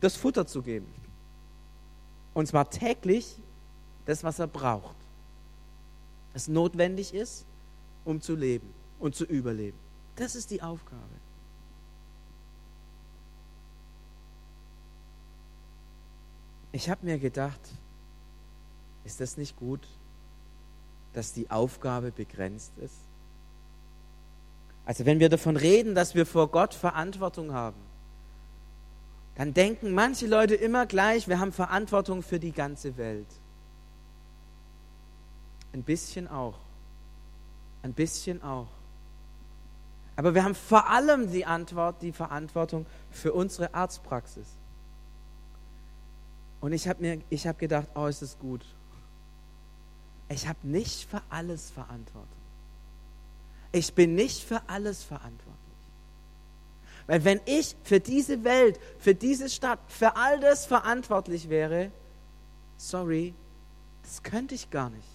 das 0.00 0.16
Futter 0.16 0.46
zu 0.46 0.62
geben. 0.62 0.92
Und 2.32 2.48
zwar 2.48 2.68
täglich 2.68 3.36
das, 4.06 4.24
was 4.24 4.40
er 4.40 4.48
braucht. 4.48 4.96
Das 6.32 6.48
notwendig 6.48 7.14
ist, 7.14 7.46
um 8.04 8.20
zu 8.20 8.34
leben 8.34 8.68
und 8.98 9.14
zu 9.14 9.24
überleben. 9.24 9.78
Das 10.16 10.34
ist 10.34 10.50
die 10.50 10.62
Aufgabe. 10.62 11.02
Ich 16.72 16.90
habe 16.90 17.06
mir 17.06 17.20
gedacht, 17.20 17.60
ist 19.04 19.20
das 19.20 19.36
nicht 19.36 19.56
gut, 19.56 19.86
dass 21.14 21.32
die 21.32 21.50
Aufgabe 21.50 22.12
begrenzt 22.12 22.72
ist? 22.78 22.96
Also 24.84 25.06
wenn 25.06 25.18
wir 25.18 25.30
davon 25.30 25.56
reden, 25.56 25.94
dass 25.94 26.14
wir 26.14 26.26
vor 26.26 26.48
Gott 26.48 26.74
Verantwortung 26.74 27.52
haben, 27.52 27.80
dann 29.36 29.54
denken 29.54 29.92
manche 29.92 30.26
Leute 30.26 30.54
immer 30.54 30.86
gleich, 30.86 31.26
wir 31.26 31.40
haben 31.40 31.52
Verantwortung 31.52 32.22
für 32.22 32.38
die 32.38 32.52
ganze 32.52 32.96
Welt. 32.96 33.26
Ein 35.72 35.82
bisschen 35.82 36.28
auch. 36.28 36.58
Ein 37.82 37.94
bisschen 37.94 38.42
auch. 38.42 38.68
Aber 40.16 40.34
wir 40.34 40.44
haben 40.44 40.54
vor 40.54 40.88
allem 40.88 41.32
die 41.32 41.44
Antwort, 41.44 42.00
die 42.00 42.12
Verantwortung 42.12 42.86
für 43.10 43.32
unsere 43.32 43.74
Arztpraxis. 43.74 44.46
Und 46.60 46.72
ich 46.72 46.86
habe 46.86 47.02
mir, 47.02 47.52
gedacht, 47.58 47.88
oh, 47.94 48.06
ist 48.06 48.22
das 48.22 48.38
gut. 48.38 48.64
Ich 50.28 50.48
habe 50.48 50.58
nicht 50.62 51.08
für 51.08 51.22
alles 51.30 51.70
Verantwortung. 51.70 52.28
Ich 53.72 53.94
bin 53.94 54.14
nicht 54.14 54.42
für 54.42 54.62
alles 54.68 55.02
verantwortlich. 55.02 55.54
Weil 57.06 57.24
wenn 57.24 57.40
ich 57.44 57.76
für 57.82 58.00
diese 58.00 58.44
Welt, 58.44 58.80
für 58.98 59.14
diese 59.14 59.50
Stadt, 59.50 59.78
für 59.88 60.16
all 60.16 60.40
das 60.40 60.64
verantwortlich 60.64 61.48
wäre, 61.48 61.90
sorry, 62.78 63.34
das 64.02 64.22
könnte 64.22 64.54
ich 64.54 64.70
gar 64.70 64.90
nicht. 64.90 65.08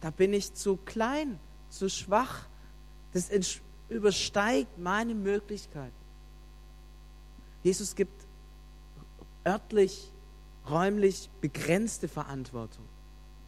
Da 0.00 0.10
bin 0.10 0.32
ich 0.32 0.54
zu 0.54 0.76
klein, 0.76 1.38
zu 1.68 1.90
schwach. 1.90 2.46
Das 3.12 3.30
übersteigt 3.88 4.78
meine 4.78 5.14
Möglichkeiten. 5.14 5.92
Jesus 7.62 7.94
gibt 7.94 8.24
örtlich, 9.46 10.10
räumlich 10.68 11.28
begrenzte 11.40 12.08
Verantwortung 12.08 12.84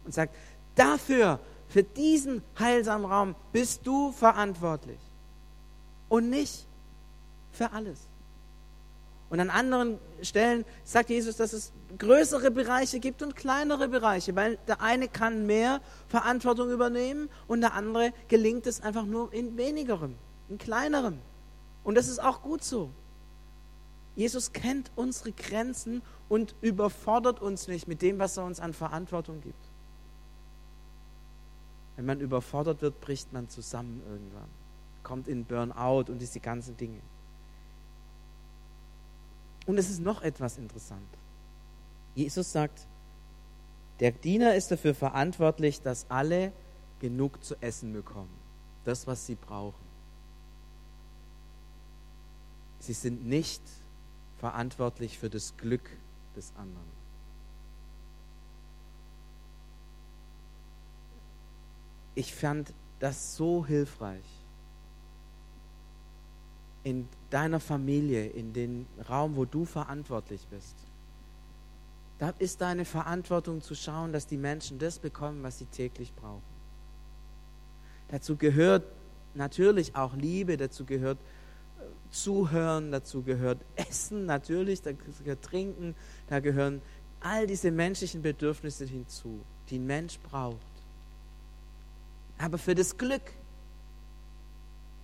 und 0.03 0.13
sagt, 0.13 0.35
dafür, 0.81 1.39
für 1.67 1.83
diesen 1.83 2.41
heilsamen 2.59 3.05
Raum 3.05 3.35
bist 3.53 3.87
du 3.87 4.11
verantwortlich 4.11 4.99
und 6.09 6.29
nicht 6.29 6.65
für 7.51 7.71
alles. 7.71 7.99
Und 9.29 9.39
an 9.39 9.49
anderen 9.49 9.97
Stellen 10.21 10.65
sagt 10.83 11.09
Jesus, 11.09 11.37
dass 11.37 11.53
es 11.53 11.71
größere 11.97 12.51
Bereiche 12.51 12.99
gibt 12.99 13.21
und 13.21 13.37
kleinere 13.37 13.87
Bereiche, 13.87 14.35
weil 14.35 14.57
der 14.67 14.81
eine 14.81 15.07
kann 15.07 15.45
mehr 15.45 15.79
Verantwortung 16.09 16.69
übernehmen 16.69 17.29
und 17.47 17.61
der 17.61 17.73
andere 17.73 18.11
gelingt 18.27 18.67
es 18.67 18.81
einfach 18.81 19.05
nur 19.05 19.31
in 19.31 19.55
wenigerem, 19.55 20.15
in 20.49 20.57
kleinerem. 20.57 21.19
Und 21.85 21.95
das 21.95 22.09
ist 22.09 22.21
auch 22.21 22.41
gut 22.41 22.63
so. 22.63 22.89
Jesus 24.17 24.51
kennt 24.51 24.91
unsere 24.97 25.31
Grenzen 25.31 26.01
und 26.27 26.53
überfordert 26.59 27.41
uns 27.41 27.69
nicht 27.69 27.87
mit 27.87 28.01
dem, 28.01 28.19
was 28.19 28.35
er 28.35 28.43
uns 28.43 28.59
an 28.59 28.73
Verantwortung 28.73 29.39
gibt. 29.39 29.70
Wenn 32.01 32.07
man 32.07 32.19
überfordert 32.19 32.81
wird, 32.81 32.99
bricht 32.99 33.31
man 33.31 33.47
zusammen 33.47 34.01
irgendwann, 34.09 34.49
kommt 35.03 35.27
in 35.27 35.45
Burnout 35.45 36.11
und 36.11 36.17
diese 36.17 36.39
ganzen 36.39 36.75
Dinge. 36.75 36.99
Und 39.67 39.77
es 39.77 39.91
ist 39.91 39.99
noch 39.99 40.23
etwas 40.23 40.57
interessant. 40.57 41.05
Jesus 42.15 42.51
sagt, 42.51 42.87
der 43.99 44.11
Diener 44.11 44.55
ist 44.55 44.71
dafür 44.71 44.95
verantwortlich, 44.95 45.83
dass 45.83 46.09
alle 46.09 46.53
genug 46.99 47.43
zu 47.43 47.53
essen 47.61 47.93
bekommen. 47.93 48.35
Das, 48.83 49.05
was 49.05 49.27
sie 49.27 49.35
brauchen. 49.35 49.85
Sie 52.79 52.93
sind 52.93 53.27
nicht 53.27 53.61
verantwortlich 54.39 55.19
für 55.19 55.29
das 55.29 55.55
Glück 55.55 55.87
des 56.35 56.51
anderen. 56.55 57.00
Ich 62.15 62.33
fand 62.33 62.73
das 62.99 63.35
so 63.35 63.65
hilfreich 63.65 64.25
in 66.83 67.07
deiner 67.29 67.59
Familie, 67.59 68.27
in 68.27 68.53
den 68.53 68.85
Raum, 69.09 69.35
wo 69.35 69.45
du 69.45 69.65
verantwortlich 69.65 70.47
bist. 70.49 70.75
Da 72.19 72.33
ist 72.37 72.61
deine 72.61 72.85
Verantwortung 72.85 73.61
zu 73.61 73.75
schauen, 73.75 74.13
dass 74.13 74.27
die 74.27 74.37
Menschen 74.37 74.77
das 74.77 74.99
bekommen, 74.99 75.41
was 75.43 75.59
sie 75.59 75.65
täglich 75.65 76.13
brauchen. 76.13 76.43
Dazu 78.09 78.35
gehört 78.35 78.83
natürlich 79.33 79.95
auch 79.95 80.15
Liebe, 80.15 80.57
dazu 80.57 80.85
gehört 80.85 81.17
äh, 81.17 81.83
Zuhören, 82.11 82.91
dazu 82.91 83.23
gehört 83.23 83.59
Essen, 83.75 84.25
natürlich, 84.25 84.81
da 84.81 84.91
gehört 84.91 85.41
Trinken, 85.43 85.95
da 86.27 86.39
gehören 86.39 86.81
all 87.21 87.47
diese 87.47 87.71
menschlichen 87.71 88.21
Bedürfnisse 88.21 88.85
hinzu, 88.85 89.39
die 89.69 89.79
ein 89.79 89.85
Mensch 89.85 90.19
braucht. 90.19 90.70
Aber 92.41 92.57
für 92.57 92.73
das 92.73 92.97
Glück 92.97 93.21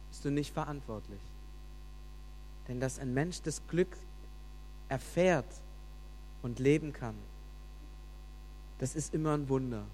bist 0.09 0.25
du 0.25 0.31
nicht 0.31 0.51
verantwortlich. 0.51 1.21
Denn 2.67 2.79
dass 2.79 2.97
ein 2.97 3.13
Mensch 3.13 3.41
das 3.43 3.61
Glück 3.67 3.95
erfährt 4.89 5.45
und 6.41 6.57
leben 6.57 6.93
kann, 6.93 7.15
das 8.79 8.95
ist 8.95 9.13
immer 9.13 9.35
ein 9.35 9.47
Wunder. 9.49 9.85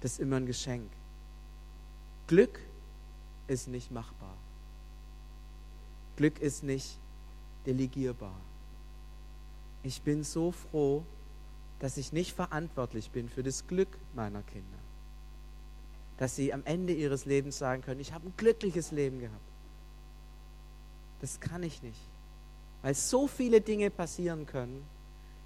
Das 0.00 0.12
ist 0.12 0.20
immer 0.20 0.36
ein 0.36 0.46
Geschenk. 0.46 0.90
Glück 2.26 2.60
ist 3.46 3.68
nicht 3.68 3.90
machbar. 3.90 4.36
Glück 6.16 6.38
ist 6.38 6.64
nicht 6.64 6.98
delegierbar. 7.64 8.36
Ich 9.82 10.02
bin 10.02 10.22
so 10.22 10.52
froh, 10.52 11.02
dass 11.78 11.96
ich 11.96 12.12
nicht 12.12 12.34
verantwortlich 12.34 13.10
bin 13.10 13.28
für 13.28 13.42
das 13.42 13.66
Glück 13.66 13.96
meiner 14.14 14.42
Kinder. 14.42 14.81
Dass 16.22 16.36
sie 16.36 16.52
am 16.54 16.62
Ende 16.64 16.92
ihres 16.92 17.24
Lebens 17.24 17.58
sagen 17.58 17.82
können, 17.82 18.00
ich 18.00 18.12
habe 18.12 18.28
ein 18.28 18.34
glückliches 18.36 18.92
Leben 18.92 19.18
gehabt 19.18 19.52
das 21.22 21.38
kann 21.38 21.62
ich 21.62 21.82
nicht. 21.82 22.00
Weil 22.82 22.94
so 22.94 23.28
viele 23.28 23.60
Dinge 23.60 23.90
passieren 23.90 24.44
können, 24.44 24.84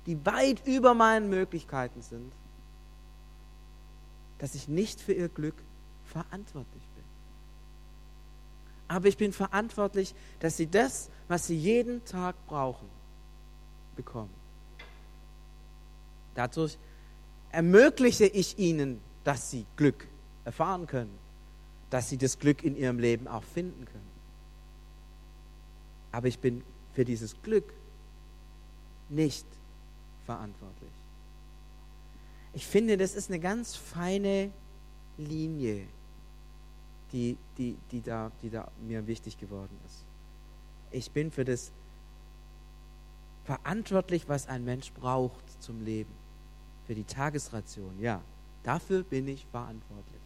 die 0.07 0.25
weit 0.25 0.67
über 0.67 0.95
meinen 0.95 1.29
Möglichkeiten 1.29 2.01
sind, 2.03 2.33
dass 4.39 4.55
ich 4.55 4.69
nicht 4.69 5.01
für 5.01 5.13
ihr 5.13 5.29
Glück 5.29 5.55
verantwortlich 6.07 6.83
bin. 6.95 7.05
Aber 8.89 9.07
ich 9.07 9.19
bin 9.19 9.33
verantwortlich, 9.33 10.15
dass 10.41 10.57
sie 10.57 10.67
das, 10.67 11.11
was 11.29 11.47
sie 11.47 11.57
jeden 11.57 12.05
Tag 12.07 12.35
brauchen, 12.47 12.89
bekommen. 13.97 14.33
Dadurch 16.35 16.79
ermögliche 17.51 18.27
ich 18.27 18.59
ihnen, 18.59 19.01
dass 19.25 19.51
sie 19.51 19.67
Glück 19.77 20.07
erfahren 20.47 20.87
können, 20.87 21.19
dass 21.91 22.09
sie 22.09 22.17
das 22.17 22.39
Glück 22.39 22.65
in 22.65 22.77
ihrem 22.77 22.99
Leben 22.99 23.29
auch 23.29 23.45
finden 23.45 23.85
können 23.85 24.17
aber 26.17 26.29
ich 26.29 26.39
bin 26.39 26.63
für 26.95 27.05
dieses 27.05 27.37
Glück 27.43 27.75
nicht 29.11 29.45
verantwortlich. 30.25 30.91
Ich 32.55 32.67
finde, 32.67 32.97
das 32.97 33.15
ist 33.15 33.29
eine 33.29 33.39
ganz 33.39 33.77
feine 33.77 34.51
Linie, 35.19 35.87
die, 37.13 37.37
die, 37.59 37.77
die, 37.91 38.01
da, 38.01 38.33
die 38.41 38.49
da 38.49 38.67
mir 38.81 39.07
wichtig 39.07 39.37
geworden 39.37 39.79
ist. 39.85 40.07
Ich 40.91 41.11
bin 41.11 41.31
für 41.31 41.45
das 41.45 41.71
verantwortlich, 43.45 44.27
was 44.27 44.49
ein 44.49 44.65
Mensch 44.65 44.93
braucht 44.93 45.63
zum 45.63 45.85
Leben. 45.85 46.15
Für 46.87 46.95
die 46.95 47.05
Tagesration, 47.05 48.01
ja. 48.01 48.23
Dafür 48.63 49.03
bin 49.03 49.29
ich 49.29 49.45
verantwortlich. 49.51 50.23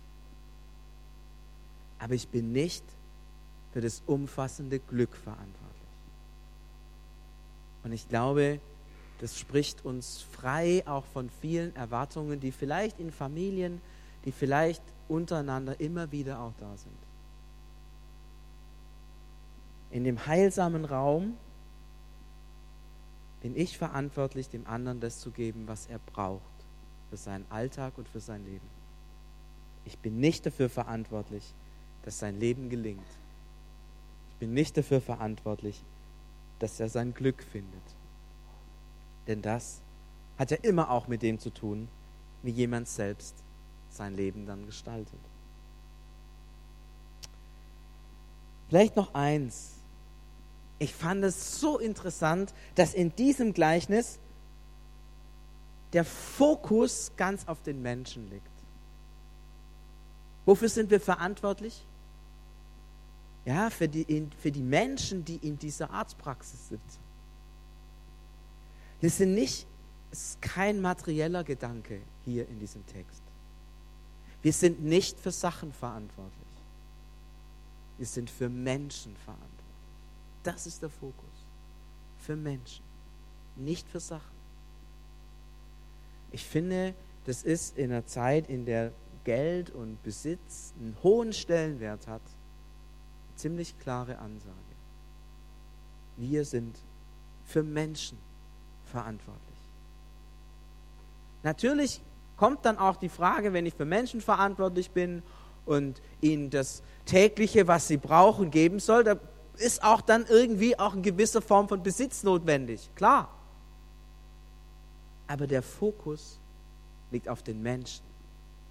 Aber 2.01 2.15
ich 2.15 2.29
bin 2.29 2.53
nicht 2.53 2.85
für 3.73 3.81
das 3.81 4.03
umfassende 4.07 4.81
Glück 4.81 5.15
verantwortlich. 5.15 5.61
Und 7.85 7.93
ich 7.93 8.09
glaube, 8.09 8.61
das 9.21 9.39
spricht 9.39 9.85
uns 9.85 10.23
frei 10.23 10.83
auch 10.87 11.05
von 11.05 11.31
vielen 11.41 11.77
Erwartungen, 11.77 12.41
die 12.41 12.53
vielleicht 12.53 12.99
in 12.99 13.13
Familien, 13.13 13.81
die 14.25 14.33
vielleicht 14.33 14.83
untereinander 15.09 15.79
immer 15.79 16.11
wieder 16.11 16.41
auch 16.41 16.53
da 16.59 16.77
sind. 16.77 16.97
In 19.91 20.05
dem 20.05 20.27
heilsamen 20.27 20.85
Raum 20.85 21.37
bin 23.43 23.57
ich 23.57 23.77
verantwortlich, 23.77 24.49
dem 24.49 24.67
anderen 24.67 25.01
das 25.01 25.19
zu 25.21 25.31
geben, 25.31 25.67
was 25.67 25.87
er 25.87 25.99
braucht 25.99 26.43
für 27.11 27.17
seinen 27.17 27.45
Alltag 27.51 27.99
und 27.99 28.09
für 28.09 28.21
sein 28.21 28.45
Leben. 28.45 28.69
Ich 29.85 29.99
bin 29.99 30.21
nicht 30.21 30.47
dafür 30.47 30.69
verantwortlich, 30.69 31.55
dass 32.05 32.19
sein 32.19 32.39
Leben 32.39 32.71
gelingt. 32.71 33.07
Ich 34.31 34.37
bin 34.37 34.55
nicht 34.55 34.77
dafür 34.77 35.01
verantwortlich, 35.01 35.83
dass 36.59 36.81
er 36.81 36.89
sein 36.89 37.15
Glück 37.15 37.43
findet. 37.43 37.83
Denn 39.27 39.43
das 39.43 39.81
hat 40.39 40.51
ja 40.51 40.57
immer 40.63 40.91
auch 40.91 41.09
mit 41.09 41.23
dem 41.23 41.39
zu 41.39 41.51
tun, 41.51 41.89
wie 42.43 42.51
jemand 42.51 42.89
selbst 42.89 43.35
sein 43.91 44.15
Leben 44.15 44.47
dann 44.47 44.67
gestaltet. 44.67 45.21
Vielleicht 48.69 48.97
noch 48.97 49.15
eins. 49.15 49.73
Ich 50.79 50.95
fand 50.95 51.25
es 51.25 51.61
so 51.61 51.79
interessant, 51.79 52.55
dass 52.77 52.95
in 52.95 53.15
diesem 53.17 53.53
Gleichnis 53.53 54.19
der 55.93 56.05
Fokus 56.05 57.13
ganz 57.17 57.49
auf 57.49 57.63
den 57.63 57.83
Menschen 57.83 58.31
liegt. 58.31 58.47
Wofür 60.47 60.69
sind 60.69 60.91
wir 60.91 61.01
verantwortlich? 61.01 61.85
Ja, 63.45 63.71
für 63.71 63.89
die, 63.89 64.29
für 64.39 64.53
die 64.53 64.63
Menschen, 64.63 65.25
die 65.25 65.37
in 65.37 65.59
dieser 65.59 65.91
Arztpraxis 65.91 66.69
sitzen. 66.69 67.01
Wir 69.01 69.11
sind 69.11 69.35
nicht, 69.35 69.67
es 70.11 70.31
ist 70.31 70.43
kein 70.43 70.81
materieller 70.81 71.43
Gedanke 71.43 72.03
hier 72.25 72.47
in 72.49 72.59
diesem 72.59 72.85
Text. 72.87 73.23
Wir 74.43 74.53
sind 74.53 74.83
nicht 74.83 75.19
für 75.19 75.31
Sachen 75.31 75.73
verantwortlich. 75.73 76.35
Wir 77.99 78.07
sind 78.07 78.31
für 78.31 78.49
Menschen 78.49 79.17
verantwortlich. 79.17 79.51
Das 80.43 80.67
ist 80.67 80.83
der 80.83 80.91
Fokus. 80.91 81.15
Für 82.19 82.37
Menschen, 82.37 82.85
nicht 83.57 83.89
für 83.89 84.01
Sachen. 84.01 84.41
Ich 86.33 86.45
finde, 86.45 86.95
das 87.25 87.43
ist 87.43 87.77
in 87.77 87.91
einer 87.91 88.07
Zeit, 88.07 88.49
in 88.49 88.65
der 88.65 88.93
Geld 89.25 89.71
und 89.71 90.03
Besitz 90.03 90.73
einen 90.79 90.97
hohen 91.03 91.33
Stellenwert 91.33 92.07
hat, 92.07 92.23
ziemlich 93.41 93.79
klare 93.79 94.19
Ansage. 94.19 94.55
Wir 96.17 96.45
sind 96.45 96.77
für 97.47 97.63
Menschen 97.63 98.19
verantwortlich. 98.87 99.41
Natürlich 101.43 102.01
kommt 102.37 102.65
dann 102.65 102.79
auch 102.79 102.97
die 102.97 103.09
Frage, 103.09 103.53
wenn 103.53 103.67
ich 103.67 103.75
für 103.75 103.85
Menschen 103.85 104.21
verantwortlich 104.21 104.91
bin 104.91 105.23
und 105.67 106.01
ihnen 106.21 106.51
das 106.51 106.83
tägliche, 107.07 107.67
was 107.67 107.89
sie 107.89 107.97
brauchen, 107.97 108.51
geben 108.51 108.79
soll, 108.79 109.05
da 109.05 109.17
ist 109.57 109.83
auch 109.83 110.01
dann 110.01 110.27
irgendwie 110.27 110.79
auch 110.79 110.93
eine 110.93 111.03
gewisse 111.03 111.41
Form 111.43 111.69
von 111.69 111.83
Besitz 111.83 112.23
notwendig. 112.23 112.91
Klar. 112.95 113.29
Aber 115.27 115.47
der 115.47 115.63
Fokus 115.63 116.39
liegt 117.11 117.29
auf 117.29 117.43
den 117.43 117.63
Menschen 117.63 118.05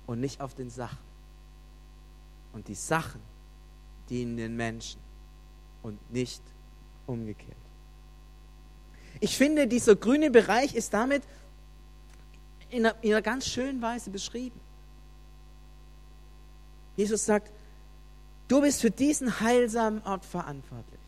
und 0.07 0.19
nicht 0.19 0.41
auf 0.41 0.55
den 0.55 0.69
Sachen. 0.69 0.97
Und 2.53 2.67
die 2.67 2.75
Sachen 2.75 3.21
dienen 4.09 4.37
den 4.37 4.55
Menschen 4.55 4.99
und 5.81 5.99
nicht 6.11 6.41
umgekehrt. 7.07 7.55
Ich 9.19 9.37
finde, 9.37 9.67
dieser 9.67 9.95
grüne 9.95 10.31
Bereich 10.31 10.75
ist 10.75 10.93
damit 10.93 11.23
in 12.69 12.85
einer, 12.85 12.95
in 13.03 13.11
einer 13.11 13.21
ganz 13.21 13.47
schönen 13.47 13.81
Weise 13.81 14.09
beschrieben. 14.09 14.59
Jesus 16.95 17.25
sagt, 17.25 17.51
du 18.47 18.61
bist 18.61 18.81
für 18.81 18.91
diesen 18.91 19.39
heilsamen 19.39 20.03
Ort 20.03 20.25
verantwortlich. 20.25 20.99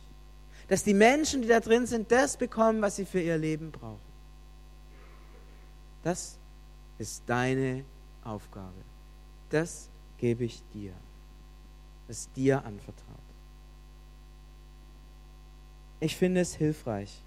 Dass 0.68 0.84
die 0.84 0.94
Menschen, 0.94 1.42
die 1.42 1.48
da 1.48 1.60
drin 1.60 1.86
sind, 1.86 2.12
das 2.12 2.38
bekommen, 2.38 2.82
was 2.82 2.96
sie 2.96 3.06
für 3.06 3.20
ihr 3.20 3.38
Leben 3.38 3.72
brauchen. 3.72 4.00
Das 6.04 6.38
ist 6.98 7.24
deine 7.26 7.84
Aufgabe. 8.24 8.82
Das 9.50 9.90
gebe 10.18 10.46
ich 10.46 10.64
dir. 10.74 10.94
Ist 12.12 12.30
dir 12.36 12.66
anvertraut. 12.66 13.16
Ich 16.02 16.18
finde 16.18 16.42
es 16.42 16.54
hilfreich, 16.54 17.22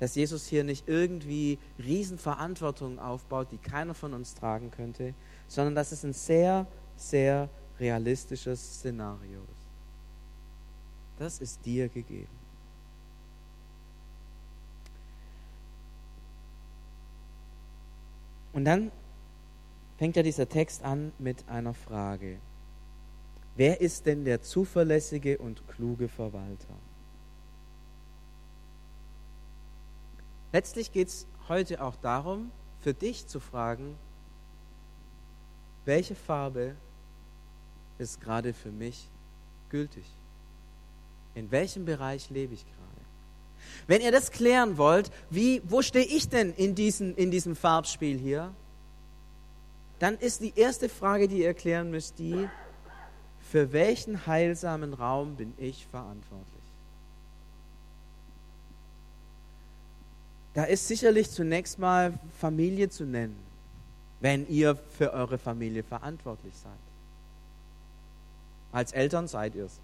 dass 0.00 0.14
Jesus 0.14 0.46
hier 0.46 0.64
nicht 0.64 0.88
irgendwie 0.88 1.58
Riesenverantwortung 1.78 2.98
aufbaut, 2.98 3.48
die 3.52 3.58
keiner 3.58 3.92
von 3.92 4.14
uns 4.14 4.34
tragen 4.34 4.70
könnte, 4.70 5.12
sondern 5.46 5.74
dass 5.74 5.92
es 5.92 6.06
ein 6.06 6.14
sehr, 6.14 6.66
sehr 6.96 7.50
realistisches 7.78 8.76
Szenario 8.76 9.40
ist. 9.40 9.68
Das 11.18 11.40
ist 11.40 11.66
dir 11.66 11.90
gegeben. 11.90 12.32
Und 18.54 18.64
dann 18.64 18.90
fängt 19.98 20.16
ja 20.16 20.22
dieser 20.22 20.48
Text 20.48 20.82
an 20.82 21.12
mit 21.18 21.46
einer 21.46 21.74
Frage. 21.74 22.38
Wer 23.58 23.80
ist 23.80 24.06
denn 24.06 24.24
der 24.24 24.40
zuverlässige 24.40 25.36
und 25.36 25.66
kluge 25.66 26.06
Verwalter? 26.06 26.76
Letztlich 30.52 30.92
geht 30.92 31.08
es 31.08 31.26
heute 31.48 31.82
auch 31.82 31.96
darum, 31.96 32.52
für 32.82 32.94
dich 32.94 33.26
zu 33.26 33.40
fragen, 33.40 33.96
welche 35.86 36.14
Farbe 36.14 36.76
ist 37.98 38.20
gerade 38.20 38.54
für 38.54 38.70
mich 38.70 39.08
gültig? 39.70 40.04
In 41.34 41.50
welchem 41.50 41.84
Bereich 41.84 42.30
lebe 42.30 42.54
ich 42.54 42.64
gerade? 42.64 43.02
Wenn 43.88 44.02
ihr 44.02 44.12
das 44.12 44.30
klären 44.30 44.78
wollt, 44.78 45.10
wie, 45.30 45.62
wo 45.64 45.82
stehe 45.82 46.06
ich 46.06 46.28
denn 46.28 46.54
in 46.54 46.76
diesem, 46.76 47.16
in 47.16 47.32
diesem 47.32 47.56
Farbspiel 47.56 48.18
hier? 48.18 48.54
Dann 49.98 50.16
ist 50.16 50.42
die 50.42 50.52
erste 50.54 50.88
Frage, 50.88 51.26
die 51.26 51.40
ihr 51.42 51.54
klären 51.54 51.90
müsst, 51.90 52.20
die, 52.20 52.48
für 53.50 53.72
welchen 53.72 54.26
heilsamen 54.26 54.92
Raum 54.92 55.36
bin 55.36 55.54
ich 55.56 55.86
verantwortlich? 55.86 56.46
Da 60.54 60.64
ist 60.64 60.88
sicherlich 60.88 61.30
zunächst 61.30 61.78
mal 61.78 62.18
Familie 62.38 62.90
zu 62.90 63.04
nennen, 63.04 63.38
wenn 64.20 64.46
ihr 64.48 64.76
für 64.76 65.12
eure 65.12 65.38
Familie 65.38 65.82
verantwortlich 65.82 66.54
seid. 66.56 66.72
Als 68.72 68.92
Eltern 68.92 69.28
seid 69.28 69.54
ihr 69.54 69.64
es. 69.64 69.80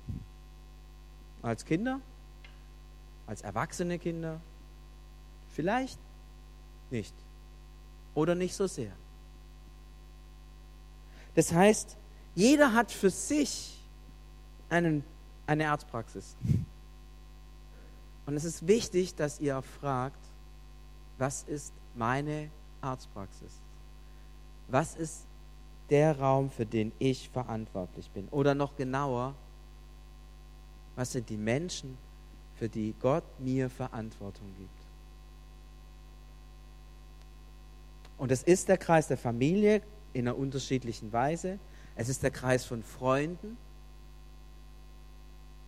Als 1.40 1.64
Kinder? 1.64 2.00
Als 3.27 3.42
erwachsene 3.42 3.98
Kinder? 3.98 4.40
Vielleicht 5.55 5.98
nicht. 6.90 7.14
Oder 8.14 8.35
nicht 8.35 8.55
so 8.55 8.66
sehr. 8.66 8.92
Das 11.35 11.53
heißt, 11.53 11.96
jeder 12.35 12.73
hat 12.73 12.90
für 12.90 13.11
sich 13.11 13.79
einen, 14.68 15.05
eine 15.47 15.70
Arztpraxis. 15.70 16.37
Und 18.27 18.37
es 18.37 18.44
ist 18.44 18.66
wichtig, 18.66 19.14
dass 19.14 19.40
ihr 19.40 19.61
fragt, 19.62 20.18
was 21.18 21.42
ist 21.44 21.73
meine 21.94 22.51
Arztpraxis? 22.81 23.61
Was 24.68 24.97
ist 24.97 25.27
der 25.90 26.18
Raum, 26.18 26.51
für 26.51 26.66
den 26.66 26.92
ich 26.99 27.29
verantwortlich 27.29 28.11
bin? 28.11 28.29
Oder 28.29 28.55
noch 28.55 28.77
genauer, 28.77 29.35
was 30.97 31.12
sind 31.12 31.29
die 31.29 31.37
Menschen, 31.37 31.99
für 32.57 32.68
die 32.68 32.94
Gott 33.01 33.25
mir 33.40 33.68
Verantwortung 33.68 34.47
gibt? 34.57 34.70
Und 38.16 38.31
es 38.33 38.42
ist 38.42 38.68
der 38.68 38.79
Kreis 38.79 39.09
der 39.09 39.18
Familie 39.18 39.83
in 40.12 40.29
einer 40.29 40.38
unterschiedlichen 40.38 41.12
Weise. 41.12 41.59
Es 41.96 42.09
ist 42.09 42.22
der 42.22 42.30
Kreis 42.30 42.64
von 42.64 42.83
Freunden. 42.83 43.57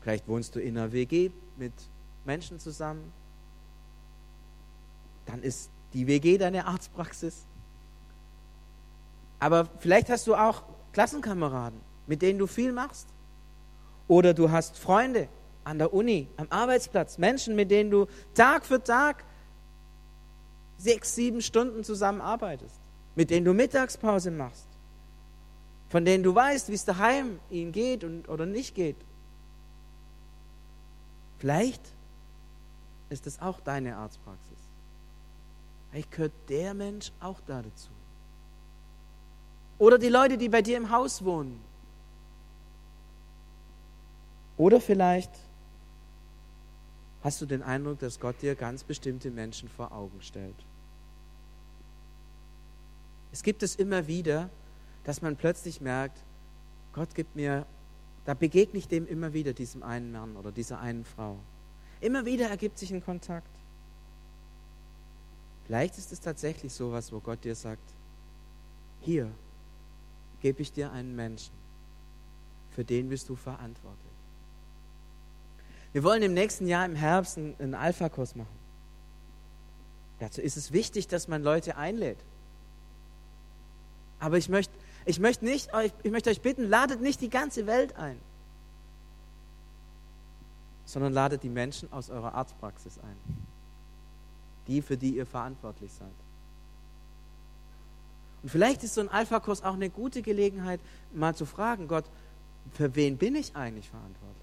Vielleicht 0.01 0.29
wohnst 0.29 0.55
du 0.55 0.61
in 0.61 0.77
einer 0.77 0.93
WG 0.93 1.31
mit 1.57 1.73
Menschen 2.25 2.59
zusammen 2.59 3.13
dann 5.27 5.43
ist 5.43 5.71
die 5.93 6.07
WG 6.07 6.39
deine 6.39 6.67
Arztpraxis. 6.67 7.45
Aber 9.39 9.69
vielleicht 9.79 10.09
hast 10.09 10.27
du 10.27 10.35
auch 10.35 10.63
Klassenkameraden, 10.93 11.81
mit 12.07 12.23
denen 12.23 12.39
du 12.39 12.47
viel 12.47 12.73
machst. 12.73 13.09
Oder 14.09 14.33
du 14.33 14.51
hast 14.51 14.79
Freunde 14.79 15.29
an 15.65 15.79
der 15.79 15.93
Uni, 15.93 16.29
am 16.37 16.47
Arbeitsplatz, 16.49 17.19
Menschen, 17.19 17.57
mit 17.57 17.71
denen 17.71 17.91
du 17.91 18.07
Tag 18.35 18.65
für 18.65 18.83
Tag 18.83 19.25
sechs, 20.79 21.15
sieben 21.15 21.43
Stunden 21.43 21.83
zusammenarbeitest, 21.83 22.81
mit 23.17 23.31
denen 23.31 23.45
du 23.45 23.53
Mittagspause 23.53 24.31
machst, 24.31 24.69
von 25.89 26.05
denen 26.05 26.25
du 26.25 26.35
weißt, 26.35 26.69
wie 26.69 26.75
es 26.75 26.85
daheim 26.85 27.39
ihnen 27.51 27.73
geht 27.73 28.05
und, 28.05 28.29
oder 28.29 28.47
nicht 28.47 28.75
geht. 28.75 28.97
Vielleicht 31.39 31.83
ist 33.09 33.27
es 33.27 33.41
auch 33.41 33.61
deine 33.61 33.97
Arztpraxis. 33.97 34.59
Vielleicht 35.91 36.11
gehört 36.11 36.33
der 36.49 36.75
Mensch 36.75 37.13
auch 37.21 37.41
da 37.47 37.63
dazu. 37.63 37.91
Oder 39.79 39.99
die 39.99 40.09
Leute, 40.09 40.39
die 40.39 40.49
bei 40.49 40.63
dir 40.63 40.77
im 40.77 40.91
Haus 40.91 41.25
wohnen. 41.25 41.61
Oder 44.57 44.81
vielleicht 44.81 45.31
hast 47.23 47.41
du 47.41 47.47
den 47.47 47.63
Eindruck, 47.63 47.99
dass 47.99 48.19
Gott 48.19 48.41
dir 48.41 48.55
ganz 48.55 48.85
bestimmte 48.85 49.31
Menschen 49.31 49.69
vor 49.69 49.93
Augen 49.93 50.23
stellt. 50.23 50.57
Es 53.33 53.43
gibt 53.43 53.63
es 53.63 53.77
immer 53.77 54.07
wieder, 54.07 54.49
dass 55.07 55.23
man 55.23 55.37
plötzlich 55.37 55.81
merkt, 55.81 56.19
Gott 56.93 57.15
gibt 57.15 57.37
mir, 57.37 57.65
da 58.25 58.35
begegne 58.35 58.77
ich 58.77 58.89
dem 58.89 59.07
immer 59.07 59.33
wieder, 59.33 59.53
diesem 59.53 59.85
einen 59.85 60.11
Mann 60.11 60.37
oder 60.37 60.51
dieser 60.51 60.81
einen 60.81 61.05
Frau. 61.05 61.39
Immer 62.01 62.27
wieder 62.27 62.49
ergibt 62.49 62.77
sich 62.77 62.93
ein 62.93 63.05
Kontakt. 63.05 63.49
Vielleicht 65.65 65.97
ist 65.97 66.11
es 66.11 66.21
tatsächlich 66.21 66.75
so 66.75 66.91
was, 66.91 67.13
wo 67.13 67.21
Gott 67.21 67.45
dir 67.45 67.55
sagt, 67.55 67.89
hier 69.01 69.31
gebe 70.41 70.61
ich 70.61 70.73
dir 70.73 70.91
einen 70.91 71.15
Menschen, 71.15 71.55
für 72.73 72.85
den 72.85 73.09
bist 73.09 73.29
du 73.29 73.37
verantwortlich. 73.37 74.13
Wir 75.93 76.03
wollen 76.03 76.23
im 76.25 76.35
nächsten 76.35 76.67
Jahr 76.67 76.85
im 76.85 76.97
Herbst 76.97 77.39
einen 77.39 77.75
Alpha-Kurs 77.75 78.35
machen. 78.35 78.59
Dazu 80.19 80.41
ist 80.41 80.57
es 80.57 80.73
wichtig, 80.73 81.07
dass 81.07 81.29
man 81.29 81.45
Leute 81.45 81.77
einlädt. 81.77 82.19
Aber 84.19 84.37
ich 84.37 84.49
möchte, 84.49 84.73
ich 85.07 85.21
möchte, 85.21 85.45
nicht, 85.45 85.71
ich 86.03 86.11
möchte 86.11 86.31
euch 86.31 86.43
bitten, 86.43 86.69
ladet 86.69 87.01
nicht 87.01 87.21
die 87.21 87.31
ganze 87.31 87.67
Welt 87.67 87.97
ein, 87.97 88.21
sondern 90.85 91.13
ladet 91.13 91.45
die 91.45 91.49
Menschen 91.49 91.91
aus 91.93 92.11
eurer 92.11 92.35
Arztpraxis 92.35 92.99
ein, 92.99 93.17
die, 94.67 94.83
für 94.83 94.97
die 94.97 95.17
ihr 95.17 95.25
verantwortlich 95.25 95.93
seid. 95.93 96.09
Und 98.43 98.51
vielleicht 98.51 98.83
ist 98.83 98.95
so 98.95 99.01
ein 99.01 99.09
Alpha-Kurs 99.09 99.63
auch 99.63 99.75
eine 99.75 99.91
gute 99.91 100.23
Gelegenheit, 100.23 100.81
mal 101.15 101.35
zu 101.35 101.47
fragen, 101.47 101.87
Gott, 101.87 102.05
für 102.73 102.95
wen 102.97 103.17
bin 103.17 103.37
ich 103.37 103.55
eigentlich 103.55 103.89
verantwortlich? 103.89 104.37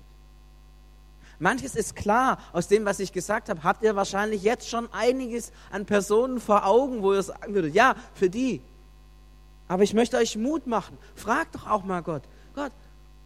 Manches 1.39 1.75
ist 1.75 1.95
klar 1.95 2.37
aus 2.53 2.69
dem, 2.69 2.85
was 2.85 2.99
ich 2.99 3.11
gesagt 3.11 3.49
habe. 3.49 3.63
Habt 3.63 3.83
ihr 3.83 3.97
wahrscheinlich 3.97 4.43
jetzt 4.43 4.69
schon 4.69 4.91
einiges 4.93 5.51
an 5.71 5.85
Personen 5.85 6.39
vor 6.39 6.65
Augen, 6.65 7.01
wo 7.01 7.13
ihr 7.13 7.23
sagen 7.23 7.53
würdet, 7.53 7.73
ja, 7.73 7.95
für 8.13 8.29
die. 8.29 8.61
Aber 9.67 9.83
ich 9.83 9.93
möchte 9.93 10.17
euch 10.17 10.35
Mut 10.37 10.67
machen. 10.67 10.97
Fragt 11.15 11.55
doch 11.55 11.67
auch 11.67 11.83
mal 11.83 12.01
Gott. 12.01 12.23
Gott, 12.53 12.71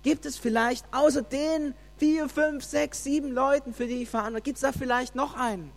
gibt 0.04 0.26
es 0.26 0.38
vielleicht 0.38 0.86
außer 0.94 1.22
den 1.22 1.74
vier, 1.98 2.30
fünf, 2.30 2.64
sechs, 2.64 3.04
sieben 3.04 3.32
Leuten, 3.32 3.74
für 3.74 3.88
die 3.88 4.04
ich 4.04 4.10
verantwortlich 4.10 4.44
gibt 4.44 4.58
es 4.58 4.62
da 4.62 4.72
vielleicht 4.72 5.16
noch 5.16 5.36
einen 5.36 5.72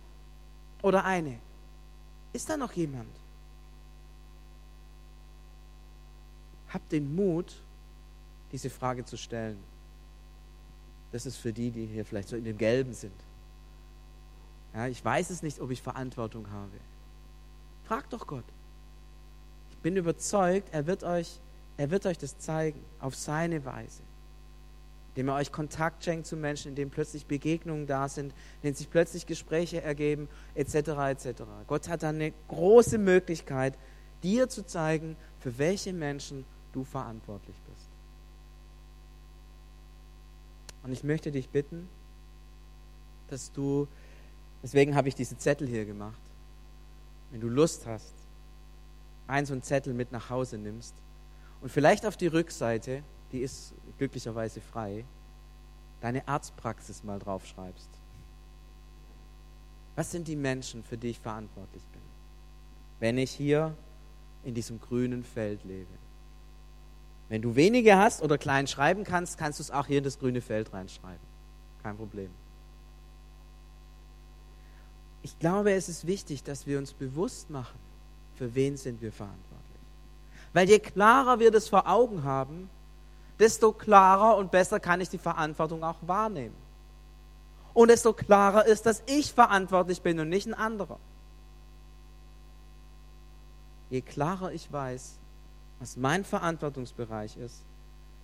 oder 0.81 1.03
eine? 1.03 1.39
Ist 2.33 2.49
da 2.49 2.57
noch 2.57 2.71
jemand? 2.73 3.09
Habt 6.69 6.91
den 6.91 7.13
Mut, 7.13 7.53
diese 8.51 8.69
Frage 8.69 9.03
zu 9.03 9.17
stellen. 9.17 9.61
Das 11.11 11.25
ist 11.25 11.37
für 11.37 11.51
die, 11.51 11.71
die 11.71 11.85
hier 11.85 12.05
vielleicht 12.05 12.29
so 12.29 12.37
in 12.37 12.45
dem 12.45 12.57
Gelben 12.57 12.93
sind. 12.93 13.13
Ja, 14.73 14.87
ich 14.87 15.03
weiß 15.03 15.29
es 15.29 15.43
nicht, 15.43 15.59
ob 15.59 15.71
ich 15.71 15.81
Verantwortung 15.81 16.49
habe. 16.49 16.77
Fragt 17.83 18.13
doch 18.13 18.25
Gott. 18.25 18.45
Ich 19.81 19.83
bin 19.83 19.97
überzeugt, 19.97 20.69
er 20.73 20.85
wird 20.85 21.03
euch, 21.03 21.39
er 21.75 21.89
wird 21.89 22.05
euch 22.05 22.19
das 22.19 22.37
zeigen, 22.37 22.79
auf 22.99 23.15
seine 23.15 23.65
Weise. 23.65 24.03
Indem 25.09 25.29
er 25.29 25.35
euch 25.37 25.51
Kontakt 25.51 26.03
schenkt 26.03 26.27
zu 26.27 26.37
Menschen, 26.37 26.69
in 26.69 26.75
denen 26.75 26.91
plötzlich 26.91 27.25
Begegnungen 27.25 27.87
da 27.87 28.07
sind, 28.07 28.27
in 28.27 28.61
denen 28.61 28.75
sich 28.75 28.91
plötzlich 28.91 29.25
Gespräche 29.25 29.81
ergeben, 29.81 30.29
etc. 30.53 30.75
etc. 30.75 31.41
Gott 31.65 31.89
hat 31.89 32.03
dann 32.03 32.17
eine 32.17 32.31
große 32.47 32.99
Möglichkeit, 32.99 33.73
dir 34.21 34.49
zu 34.49 34.67
zeigen, 34.67 35.15
für 35.39 35.57
welche 35.57 35.93
Menschen 35.93 36.45
du 36.73 36.83
verantwortlich 36.83 37.55
bist. 37.67 37.89
Und 40.83 40.91
ich 40.91 41.03
möchte 41.03 41.31
dich 41.31 41.49
bitten, 41.49 41.89
dass 43.31 43.51
du, 43.51 43.87
deswegen 44.61 44.93
habe 44.93 45.07
ich 45.07 45.15
diese 45.15 45.39
Zettel 45.39 45.67
hier 45.67 45.85
gemacht, 45.85 46.21
wenn 47.31 47.41
du 47.41 47.49
Lust 47.49 47.87
hast, 47.87 48.20
einen 49.31 49.45
so 49.45 49.53
einen 49.53 49.63
Zettel 49.63 49.93
mit 49.93 50.11
nach 50.11 50.29
Hause 50.29 50.57
nimmst 50.57 50.93
und 51.61 51.69
vielleicht 51.69 52.05
auf 52.05 52.17
die 52.17 52.27
Rückseite, 52.27 53.01
die 53.31 53.39
ist 53.39 53.73
glücklicherweise 53.97 54.61
frei, 54.61 55.05
deine 56.01 56.27
Arztpraxis 56.27 57.03
mal 57.03 57.17
draufschreibst. 57.17 57.89
Was 59.95 60.11
sind 60.11 60.27
die 60.27 60.35
Menschen, 60.35 60.83
für 60.83 60.97
die 60.97 61.09
ich 61.09 61.19
verantwortlich 61.19 61.83
bin, 61.91 62.01
wenn 62.99 63.17
ich 63.17 63.31
hier 63.31 63.75
in 64.43 64.53
diesem 64.53 64.79
grünen 64.79 65.23
Feld 65.23 65.63
lebe? 65.63 65.93
Wenn 67.29 67.41
du 67.41 67.55
wenige 67.55 67.97
hast 67.97 68.21
oder 68.21 68.37
klein 68.37 68.67
schreiben 68.67 69.05
kannst, 69.05 69.37
kannst 69.37 69.59
du 69.59 69.63
es 69.63 69.71
auch 69.71 69.87
hier 69.87 69.99
in 69.99 70.03
das 70.03 70.19
grüne 70.19 70.41
Feld 70.41 70.73
reinschreiben. 70.73 71.31
Kein 71.81 71.95
Problem. 71.95 72.29
Ich 75.23 75.37
glaube, 75.39 75.71
es 75.71 75.87
ist 75.87 76.07
wichtig, 76.07 76.43
dass 76.43 76.67
wir 76.67 76.77
uns 76.77 76.93
bewusst 76.93 77.49
machen, 77.49 77.79
für 78.41 78.55
wen 78.55 78.75
sind 78.75 78.99
wir 79.03 79.11
verantwortlich. 79.11 79.81
Weil 80.51 80.67
je 80.67 80.79
klarer 80.79 81.37
wir 81.37 81.51
das 81.51 81.69
vor 81.69 81.87
Augen 81.87 82.23
haben, 82.23 82.71
desto 83.37 83.71
klarer 83.71 84.35
und 84.35 84.49
besser 84.49 84.79
kann 84.79 84.99
ich 84.99 85.09
die 85.09 85.19
Verantwortung 85.19 85.83
auch 85.83 85.97
wahrnehmen. 86.07 86.55
Und 87.75 87.89
desto 87.89 88.13
klarer 88.13 88.65
ist, 88.65 88.87
dass 88.87 89.03
ich 89.05 89.31
verantwortlich 89.31 90.01
bin 90.01 90.19
und 90.19 90.29
nicht 90.29 90.47
ein 90.47 90.55
anderer. 90.55 90.97
Je 93.91 94.01
klarer 94.01 94.51
ich 94.51 94.71
weiß, 94.71 95.19
was 95.79 95.95
mein 95.95 96.25
Verantwortungsbereich 96.25 97.37
ist, 97.37 97.61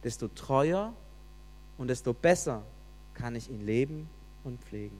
desto 0.03 0.29
treuer 0.29 0.93
und 1.77 1.89
desto 1.89 2.11
besser 2.11 2.63
kann 3.13 3.35
ich 3.35 3.51
ihn 3.51 3.63
leben 3.63 4.09
und 4.43 4.59
pflegen. 4.63 4.99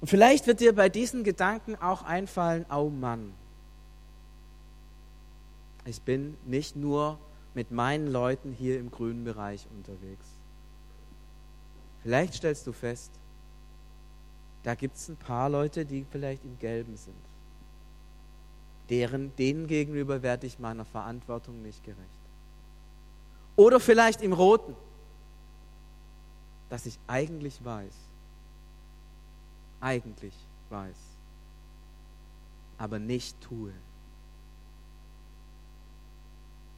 Und 0.00 0.08
vielleicht 0.08 0.46
wird 0.46 0.60
dir 0.60 0.74
bei 0.74 0.88
diesen 0.88 1.24
Gedanken 1.24 1.76
auch 1.76 2.02
einfallen, 2.02 2.64
oh 2.70 2.88
Mann, 2.88 3.32
ich 5.84 6.00
bin 6.02 6.36
nicht 6.44 6.76
nur 6.76 7.18
mit 7.54 7.70
meinen 7.70 8.06
Leuten 8.06 8.52
hier 8.52 8.78
im 8.78 8.90
grünen 8.90 9.24
Bereich 9.24 9.66
unterwegs. 9.76 10.26
Vielleicht 12.02 12.34
stellst 12.34 12.66
du 12.66 12.72
fest, 12.72 13.10
da 14.62 14.74
gibt 14.74 14.96
es 14.96 15.08
ein 15.08 15.16
paar 15.16 15.48
Leute, 15.48 15.84
die 15.84 16.04
vielleicht 16.10 16.44
im 16.44 16.58
gelben 16.58 16.96
sind 16.96 17.28
deren, 18.88 19.34
denen 19.36 19.66
gegenüber 19.66 20.22
werde 20.22 20.46
ich 20.46 20.58
meiner 20.58 20.84
Verantwortung 20.84 21.62
nicht 21.62 21.84
gerecht. 21.84 22.00
Oder 23.56 23.80
vielleicht 23.80 24.22
im 24.22 24.32
Roten, 24.32 24.74
dass 26.70 26.86
ich 26.86 26.98
eigentlich 27.06 27.64
weiß, 27.64 27.94
eigentlich 29.80 30.34
weiß, 30.70 30.96
aber 32.78 32.98
nicht 32.98 33.40
tue. 33.40 33.72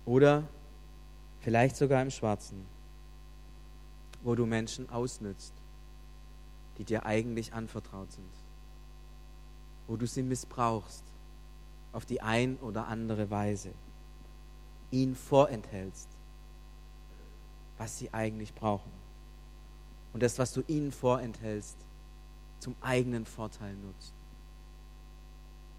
Oder 0.04 0.44
vielleicht 1.40 1.76
sogar 1.76 2.02
im 2.02 2.10
Schwarzen, 2.10 2.64
wo 4.22 4.34
du 4.34 4.46
Menschen 4.46 4.88
ausnützt, 4.90 5.54
die 6.78 6.84
dir 6.84 7.06
eigentlich 7.06 7.52
anvertraut 7.52 8.12
sind, 8.12 8.32
wo 9.86 9.96
du 9.96 10.06
sie 10.06 10.22
missbrauchst, 10.22 11.04
auf 11.92 12.06
die 12.06 12.22
ein 12.22 12.56
oder 12.58 12.86
andere 12.86 13.30
Weise 13.30 13.72
ihnen 14.90 15.14
vorenthältst, 15.14 16.08
was 17.78 17.98
sie 17.98 18.12
eigentlich 18.12 18.54
brauchen. 18.54 18.90
Und 20.12 20.22
das, 20.22 20.38
was 20.38 20.52
du 20.52 20.62
ihnen 20.66 20.92
vorenthältst, 20.92 21.76
zum 22.60 22.76
eigenen 22.80 23.26
Vorteil 23.26 23.74
nutzt. 23.74 24.12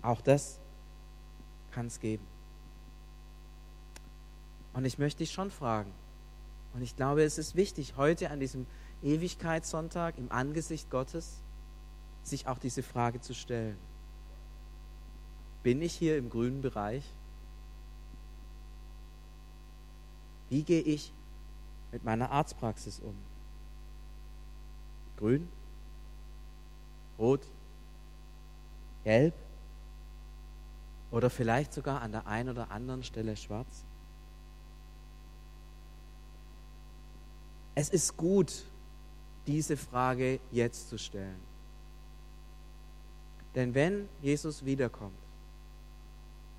Auch 0.01 0.21
das 0.21 0.59
kann 1.71 1.87
es 1.87 1.99
geben. 1.99 2.25
Und 4.73 4.85
ich 4.85 4.97
möchte 4.97 5.19
dich 5.19 5.31
schon 5.31 5.51
fragen, 5.51 5.91
und 6.73 6.81
ich 6.81 6.95
glaube, 6.95 7.23
es 7.23 7.37
ist 7.37 7.55
wichtig, 7.55 7.95
heute 7.97 8.29
an 8.31 8.39
diesem 8.39 8.65
Ewigkeitssonntag 9.03 10.17
im 10.17 10.31
Angesicht 10.31 10.89
Gottes, 10.89 11.41
sich 12.23 12.47
auch 12.47 12.59
diese 12.59 12.81
Frage 12.83 13.19
zu 13.19 13.33
stellen. 13.33 13.77
Bin 15.63 15.81
ich 15.81 15.93
hier 15.93 16.17
im 16.17 16.29
grünen 16.29 16.61
Bereich? 16.61 17.03
Wie 20.49 20.63
gehe 20.63 20.81
ich 20.81 21.11
mit 21.91 22.03
meiner 22.03 22.31
Arztpraxis 22.31 22.99
um? 22.99 23.15
Grün? 25.17 25.47
Rot? 27.21 27.47
Gelb? 29.05 29.34
Oder 31.12 31.29
vielleicht 31.29 31.73
sogar 31.73 32.01
an 32.01 32.12
der 32.12 32.27
einen 32.27 32.49
oder 32.49 32.71
anderen 32.71 33.03
Stelle 33.03 33.38
schwarz? 33.38 33.86
Es 37.75 37.89
ist 37.89 38.17
gut, 38.17 38.65
diese 39.47 39.77
Frage 39.77 40.39
jetzt 40.51 40.89
zu 40.89 40.97
stellen. 40.97 41.39
Denn 43.55 43.73
wenn 43.73 44.07
Jesus 44.21 44.63
wiederkommt 44.65 45.17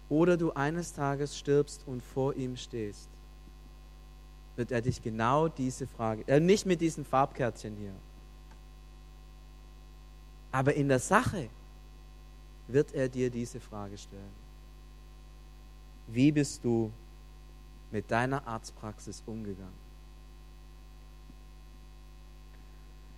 oder 0.08 0.36
du 0.36 0.52
eines 0.52 0.92
Tages 0.92 1.38
stirbst 1.38 1.84
und 1.86 2.02
vor 2.02 2.34
ihm 2.34 2.56
stehst, 2.56 3.08
wird 4.56 4.70
er 4.70 4.82
dich 4.82 5.02
genau 5.02 5.48
diese 5.48 5.86
Frage, 5.86 6.24
äh, 6.26 6.38
nicht 6.38 6.66
mit 6.66 6.82
diesen 6.82 7.04
Farbkärtchen 7.04 7.76
hier, 7.76 7.94
aber 10.52 10.74
in 10.74 10.88
der 10.88 10.98
Sache 10.98 11.48
wird 12.68 12.94
er 12.94 13.08
dir 13.08 13.30
diese 13.30 13.58
Frage 13.58 13.96
stellen. 13.98 14.42
Wie 16.06 16.30
bist 16.30 16.62
du 16.62 16.92
mit 17.90 18.10
deiner 18.10 18.46
Arztpraxis 18.46 19.22
umgegangen? 19.26 19.82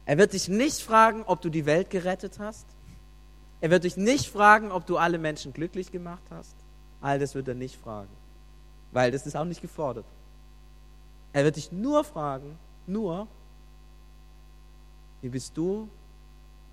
Er 0.06 0.18
wird 0.18 0.32
dich 0.32 0.48
nicht 0.48 0.80
fragen, 0.80 1.24
ob 1.24 1.40
du 1.40 1.50
die 1.50 1.66
Welt 1.66 1.90
gerettet 1.90 2.38
hast. 2.38 2.66
Er 3.60 3.70
wird 3.70 3.84
dich 3.84 3.96
nicht 3.96 4.28
fragen, 4.28 4.70
ob 4.70 4.86
du 4.86 4.98
alle 4.98 5.18
Menschen 5.18 5.52
glücklich 5.52 5.90
gemacht 5.90 6.22
hast. 6.30 6.54
All 7.00 7.18
das 7.18 7.34
wird 7.34 7.48
er 7.48 7.54
nicht 7.54 7.80
fragen, 7.80 8.10
weil 8.92 9.10
das 9.10 9.26
ist 9.26 9.36
auch 9.36 9.44
nicht 9.44 9.62
gefordert. 9.62 10.06
Er 11.32 11.44
wird 11.44 11.56
dich 11.56 11.72
nur 11.72 12.04
fragen, 12.04 12.58
nur, 12.86 13.26
wie 15.20 15.30
bist 15.30 15.56
du 15.56 15.88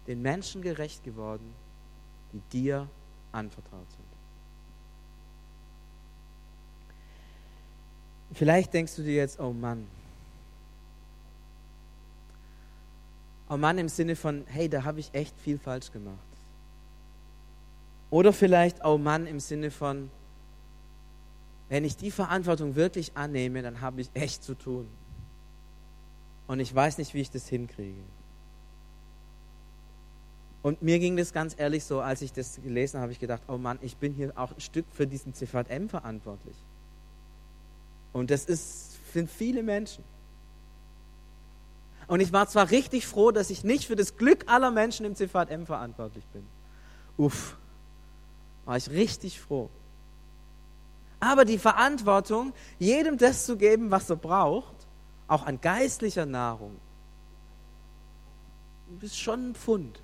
den 0.08 0.22
Menschen 0.22 0.62
gerecht 0.62 1.04
geworden, 1.04 1.54
die 2.34 2.42
dir 2.52 2.90
anvertraut 3.32 3.90
sind. 3.92 4.12
Vielleicht 8.34 8.74
denkst 8.74 8.96
du 8.96 9.04
dir 9.04 9.16
jetzt, 9.16 9.40
oh 9.40 9.52
Mann. 9.52 9.88
Oh 13.50 13.58
Mann 13.58 13.78
im 13.78 13.90
Sinne 13.90 14.16
von, 14.16 14.46
hey, 14.48 14.70
da 14.70 14.84
habe 14.86 15.02
ich 15.02 15.14
echt 15.14 15.38
viel 15.38 15.58
falsch 15.60 15.92
gemacht. 15.92 16.18
Oder 18.10 18.32
vielleicht, 18.32 18.84
oh 18.86 18.98
Mann 18.98 19.28
im 19.28 19.40
Sinne 19.40 19.72
von, 19.72 20.10
wenn 21.70 21.84
ich 21.84 21.98
die 21.98 22.12
Verantwortung 22.12 22.76
wirklich 22.76 23.16
annehme, 23.16 23.62
dann 23.62 23.82
habe 23.82 24.02
ich 24.02 24.10
echt 24.14 24.44
zu 24.44 24.56
tun. 24.56 24.88
Und 26.48 26.60
ich 26.60 26.74
weiß 26.74 26.98
nicht, 26.98 27.14
wie 27.14 27.22
ich 27.22 27.32
das 27.32 27.48
hinkriege. 27.48 28.02
Und 30.64 30.82
mir 30.82 31.00
ging 31.00 31.18
das 31.18 31.34
ganz 31.34 31.56
ehrlich 31.58 31.84
so, 31.84 32.02
als 32.02 32.22
ich 32.22 32.34
das 32.34 32.62
gelesen 32.62 32.98
habe, 32.98 33.04
habe 33.04 33.14
ich 33.14 33.20
gedacht, 33.20 33.42
oh 33.48 33.58
Mann, 33.58 33.80
ich 33.82 33.98
bin 33.98 34.14
hier 34.14 34.32
auch 34.36 34.52
ein 34.52 34.62
Stück 34.62 34.86
für 34.94 35.08
diesen 35.08 35.34
CVM 35.34 35.90
verantwortlich. 35.90 36.56
Und 38.14 38.30
das 38.30 38.46
ist, 38.46 39.14
sind 39.14 39.30
viele 39.30 39.64
Menschen. 39.64 40.04
Und 42.08 42.20
ich 42.20 42.32
war 42.34 42.48
zwar 42.48 42.70
richtig 42.70 43.08
froh, 43.08 43.32
dass 43.32 43.50
ich 43.50 43.64
nicht 43.64 43.86
für 43.86 43.96
das 43.96 44.18
Glück 44.18 44.44
aller 44.48 44.70
Menschen 44.70 45.06
im 45.06 45.16
CVM 45.16 45.66
verantwortlich 45.66 46.26
bin. 46.28 46.46
Uff, 47.18 47.58
war 48.66 48.78
ich 48.78 48.90
richtig 48.90 49.40
froh. 49.40 49.70
Aber 51.20 51.46
die 51.46 51.58
Verantwortung, 51.58 52.54
jedem 52.80 53.18
das 53.18 53.46
zu 53.46 53.56
geben, 53.56 53.92
was 53.92 54.10
er 54.10 54.16
braucht, 54.16 54.76
auch 55.28 55.46
an 55.46 55.62
geistlicher 55.62 56.26
Nahrung, 56.26 56.76
ist 59.00 59.18
schon 59.18 59.52
ein 59.52 59.56
Pfund. 59.56 60.02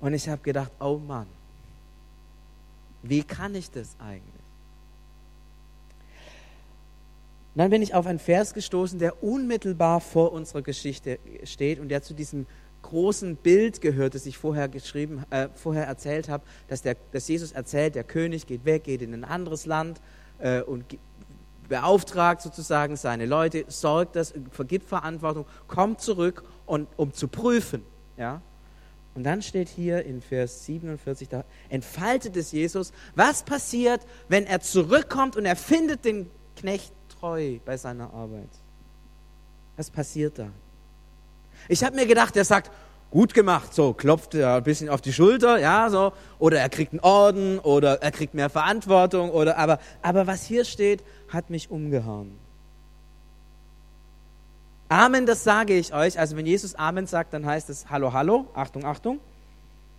Und 0.00 0.14
ich 0.14 0.28
habe 0.28 0.42
gedacht, 0.42 0.70
oh 0.80 0.98
Mann, 0.98 1.26
wie 3.02 3.22
kann 3.22 3.54
ich 3.54 3.70
das 3.70 3.96
eigentlich? 3.98 4.22
Dann 7.54 7.70
bin 7.70 7.80
ich 7.80 7.94
auf 7.94 8.06
einen 8.06 8.18
Vers 8.18 8.52
gestoßen, 8.52 8.98
der 8.98 9.22
unmittelbar 9.22 10.00
vor 10.00 10.32
unserer 10.32 10.60
Geschichte 10.60 11.18
steht 11.44 11.80
und 11.80 11.88
der 11.88 12.02
zu 12.02 12.12
diesem 12.12 12.46
großen 12.82 13.36
Bild 13.36 13.80
gehört, 13.80 14.14
das 14.14 14.26
ich 14.26 14.36
vorher 14.36 14.68
geschrieben, 14.68 15.24
äh, 15.30 15.48
vorher 15.54 15.86
erzählt 15.86 16.28
habe, 16.28 16.44
dass, 16.68 16.82
dass 16.82 17.28
Jesus 17.28 17.52
erzählt, 17.52 17.94
der 17.94 18.04
König 18.04 18.46
geht 18.46 18.64
weg, 18.64 18.84
geht 18.84 19.00
in 19.00 19.14
ein 19.14 19.24
anderes 19.24 19.64
Land 19.64 20.00
äh, 20.38 20.60
und 20.60 20.84
beauftragt 21.68 22.42
sozusagen 22.42 22.96
seine 22.96 23.26
Leute, 23.26 23.64
sorgt 23.68 24.16
das, 24.16 24.34
vergibt 24.50 24.88
Verantwortung, 24.88 25.46
kommt 25.66 26.00
zurück 26.00 26.44
und 26.66 26.88
um 26.96 27.12
zu 27.12 27.26
prüfen, 27.26 27.82
ja, 28.16 28.40
und 29.16 29.24
dann 29.24 29.40
steht 29.40 29.68
hier 29.68 30.04
in 30.04 30.20
Vers 30.20 30.66
47, 30.66 31.28
da 31.28 31.44
entfaltet 31.70 32.36
es 32.36 32.52
Jesus, 32.52 32.92
was 33.14 33.42
passiert, 33.42 34.02
wenn 34.28 34.46
er 34.46 34.60
zurückkommt 34.60 35.36
und 35.36 35.46
er 35.46 35.56
findet 35.56 36.04
den 36.04 36.30
Knecht 36.54 36.92
treu 37.18 37.58
bei 37.64 37.76
seiner 37.78 38.12
Arbeit. 38.12 38.50
Was 39.76 39.90
passiert 39.90 40.38
da? 40.38 40.50
Ich 41.68 41.82
habe 41.82 41.96
mir 41.96 42.06
gedacht, 42.06 42.36
er 42.36 42.44
sagt, 42.44 42.70
gut 43.10 43.32
gemacht, 43.32 43.74
so 43.74 43.94
klopft 43.94 44.34
er 44.34 44.56
ein 44.56 44.62
bisschen 44.62 44.90
auf 44.90 45.00
die 45.00 45.12
Schulter, 45.12 45.58
ja, 45.58 45.88
so, 45.88 46.12
oder 46.38 46.60
er 46.60 46.68
kriegt 46.68 46.92
einen 46.92 47.00
Orden 47.00 47.58
oder 47.58 48.02
er 48.02 48.10
kriegt 48.10 48.34
mehr 48.34 48.50
Verantwortung 48.50 49.30
oder 49.30 49.56
aber 49.56 49.78
aber 50.02 50.26
was 50.26 50.44
hier 50.44 50.66
steht, 50.66 51.02
hat 51.28 51.48
mich 51.48 51.70
umgehauen. 51.70 52.45
Amen, 54.88 55.26
das 55.26 55.42
sage 55.42 55.76
ich 55.76 55.92
euch. 55.92 56.18
Also 56.18 56.36
wenn 56.36 56.46
Jesus 56.46 56.74
Amen 56.74 57.06
sagt, 57.06 57.32
dann 57.32 57.44
heißt 57.44 57.70
es 57.70 57.90
Hallo, 57.90 58.12
Hallo, 58.12 58.46
Achtung, 58.54 58.84
Achtung. 58.84 59.20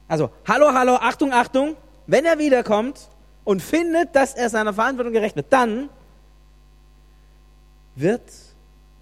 Also 0.07 0.29
Hallo, 0.47 0.73
Hallo, 0.73 0.95
Achtung, 0.95 1.33
Achtung. 1.33 1.75
Wenn 2.05 2.25
er 2.25 2.37
wiederkommt 2.39 3.09
und 3.43 3.61
findet, 3.61 4.15
dass 4.15 4.33
er 4.33 4.49
seiner 4.49 4.73
Verantwortung 4.73 5.13
gerecht 5.13 5.35
wird, 5.35 5.51
dann 5.51 5.89
wird 7.95 8.31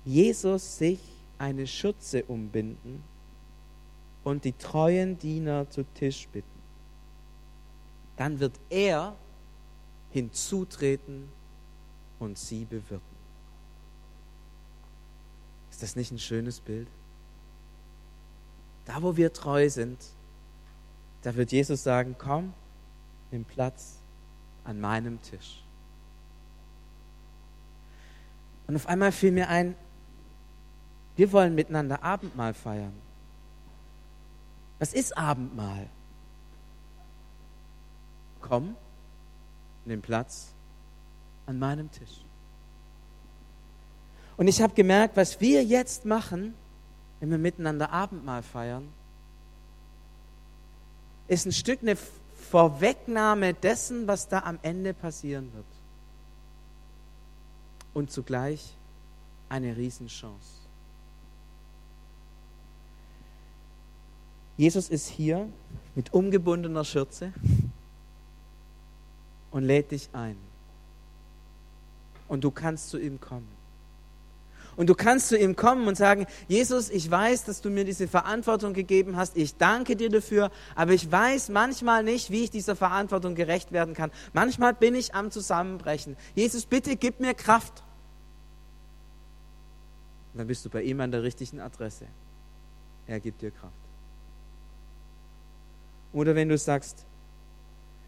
Jesus 0.03 0.77
sich 0.77 0.99
eine 1.37 1.67
Schürze 1.67 2.23
umbinden 2.23 3.03
und 4.23 4.43
die 4.43 4.53
treuen 4.53 5.19
Diener 5.19 5.69
zu 5.69 5.83
Tisch 5.83 6.27
bitten. 6.29 6.47
Dann 8.17 8.39
wird 8.39 8.53
er 8.69 9.15
hinzutreten 10.11 11.29
und 12.19 12.37
sie 12.37 12.65
bewirten. 12.65 13.15
Ist 15.75 15.83
das 15.83 15.97
nicht 15.97 16.09
ein 16.13 16.19
schönes 16.19 16.61
Bild? 16.61 16.87
Da, 18.85 19.03
wo 19.03 19.17
wir 19.17 19.33
treu 19.33 19.69
sind, 19.69 20.01
da 21.21 21.35
wird 21.35 21.51
Jesus 21.51 21.83
sagen, 21.83 22.15
komm, 22.17 22.53
nimm 23.29 23.43
Platz 23.43 23.97
an 24.63 24.79
meinem 24.79 25.21
Tisch. 25.21 25.61
Und 28.67 28.77
auf 28.77 28.87
einmal 28.87 29.11
fiel 29.11 29.33
mir 29.33 29.49
ein, 29.49 29.75
wir 31.17 31.33
wollen 31.33 31.55
miteinander 31.55 32.01
Abendmahl 32.03 32.53
feiern. 32.53 32.93
Was 34.79 34.93
ist 34.93 35.17
Abendmahl? 35.17 35.89
Komm, 38.39 38.77
nimm 39.83 40.01
Platz 40.01 40.53
an 41.45 41.59
meinem 41.59 41.91
Tisch. 41.91 42.24
Und 44.37 44.47
ich 44.47 44.61
habe 44.61 44.73
gemerkt, 44.73 45.15
was 45.15 45.39
wir 45.39 45.63
jetzt 45.63 46.05
machen, 46.05 46.53
wenn 47.19 47.31
wir 47.31 47.37
miteinander 47.37 47.91
Abendmahl 47.91 48.43
feiern, 48.43 48.87
ist 51.27 51.45
ein 51.45 51.51
Stück 51.51 51.81
eine 51.81 51.95
Vorwegnahme 51.95 53.53
dessen, 53.53 54.07
was 54.07 54.27
da 54.27 54.39
am 54.39 54.59
Ende 54.61 54.93
passieren 54.93 55.51
wird. 55.53 55.65
Und 57.93 58.11
zugleich 58.11 58.75
eine 59.49 59.75
Riesenchance. 59.75 60.65
Jesus 64.57 64.89
ist 64.89 65.07
hier 65.07 65.49
mit 65.95 66.13
umgebundener 66.13 66.85
Schürze 66.85 67.33
und 69.51 69.63
lädt 69.63 69.91
dich 69.91 70.09
ein. 70.13 70.37
Und 72.27 72.43
du 72.43 72.51
kannst 72.51 72.89
zu 72.89 72.97
ihm 72.97 73.19
kommen. 73.19 73.54
Und 74.75 74.89
du 74.89 74.95
kannst 74.95 75.29
zu 75.29 75.37
ihm 75.37 75.55
kommen 75.55 75.87
und 75.87 75.95
sagen, 75.95 76.25
Jesus, 76.47 76.89
ich 76.89 77.09
weiß, 77.09 77.45
dass 77.45 77.61
du 77.61 77.69
mir 77.69 77.85
diese 77.85 78.07
Verantwortung 78.07 78.73
gegeben 78.73 79.15
hast. 79.15 79.37
Ich 79.37 79.55
danke 79.57 79.95
dir 79.95 80.09
dafür, 80.09 80.51
aber 80.75 80.91
ich 80.91 81.09
weiß 81.11 81.49
manchmal 81.49 82.03
nicht, 82.03 82.29
wie 82.29 82.43
ich 82.43 82.51
dieser 82.51 82.75
Verantwortung 82.75 83.35
gerecht 83.35 83.71
werden 83.71 83.93
kann. 83.93 84.11
Manchmal 84.33 84.73
bin 84.73 84.95
ich 84.95 85.15
am 85.15 85.31
Zusammenbrechen. 85.31 86.17
Jesus, 86.35 86.65
bitte 86.65 86.95
gib 86.95 87.19
mir 87.19 87.33
Kraft. 87.33 87.83
Und 90.33 90.39
dann 90.39 90.47
bist 90.47 90.65
du 90.65 90.69
bei 90.69 90.83
ihm 90.83 90.99
an 90.99 91.11
der 91.11 91.23
richtigen 91.23 91.61
Adresse. 91.61 92.07
Er 93.07 93.19
gibt 93.19 93.41
dir 93.41 93.51
Kraft. 93.51 93.73
Oder 96.11 96.35
wenn 96.35 96.49
du 96.49 96.57
sagst, 96.57 97.05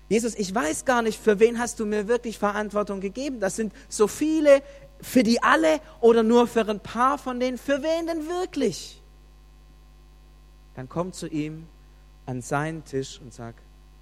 Jesus, 0.10 0.36
ich 0.36 0.53
weiß 0.53 0.86
gar 0.86 1.01
nicht, 1.01 1.20
für 1.20 1.39
wen 1.39 1.60
hast 1.60 1.80
du 1.80 1.86
mir 1.86 2.08
wirklich 2.08 2.38
Verantwortung 2.38 3.01
gegeben. 3.01 3.39
Das 3.39 3.55
sind 3.58 3.74
so 3.89 4.08
viele 4.08 4.62
für 5.01 5.24
die 5.24 5.41
alle 5.43 5.80
oder 5.99 6.24
nur 6.24 6.47
für 6.47 6.68
ein 6.68 6.80
paar 6.80 7.18
von 7.18 7.39
denen? 7.39 7.58
Für 7.58 7.84
wen 7.84 8.08
denn 8.08 8.28
wirklich? 8.28 9.01
Dann 10.76 10.88
komm 10.88 11.12
zu 11.12 11.28
ihm 11.28 11.68
an 12.26 12.41
seinen 12.41 12.84
Tisch 12.84 13.20
und 13.22 13.34
sag, 13.34 13.55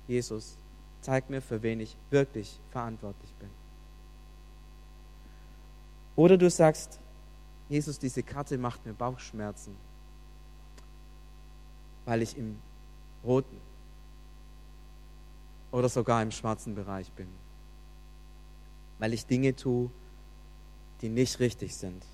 Jesus, 0.08 0.58
zeig 1.02 1.30
mir, 1.30 1.42
für 1.42 1.62
wen 1.62 1.80
ich 1.80 1.96
wirklich 2.10 2.60
verantwortlich 2.72 3.34
bin. 3.40 3.50
Oder 6.16 6.38
du 6.38 6.50
sagst, 6.50 7.00
Jesus, 7.70 8.00
diese 8.00 8.24
Karte 8.24 8.58
macht 8.58 8.86
mir 8.86 8.94
Bauchschmerzen, 8.94 9.76
weil 12.06 12.22
ich 12.22 12.38
im 12.38 12.58
roten 13.24 13.60
oder 15.76 15.90
sogar 15.90 16.24
im 16.24 16.32
schwarzen 16.32 16.74
Bereich 16.74 17.12
bin, 17.12 17.28
weil 18.98 19.14
ich 19.14 19.26
Dinge 19.26 19.54
tue, 19.54 19.92
die 21.02 21.10
nicht 21.10 21.42
richtig 21.42 21.76
sind, 21.76 22.06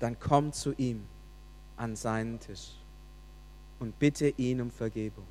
dann 0.00 0.18
komm 0.18 0.52
zu 0.52 0.72
ihm 0.72 1.04
an 1.76 1.94
seinen 1.94 2.40
Tisch 2.40 2.72
und 3.78 3.96
bitte 4.00 4.30
ihn 4.30 4.60
um 4.60 4.72
Vergebung. 4.72 5.26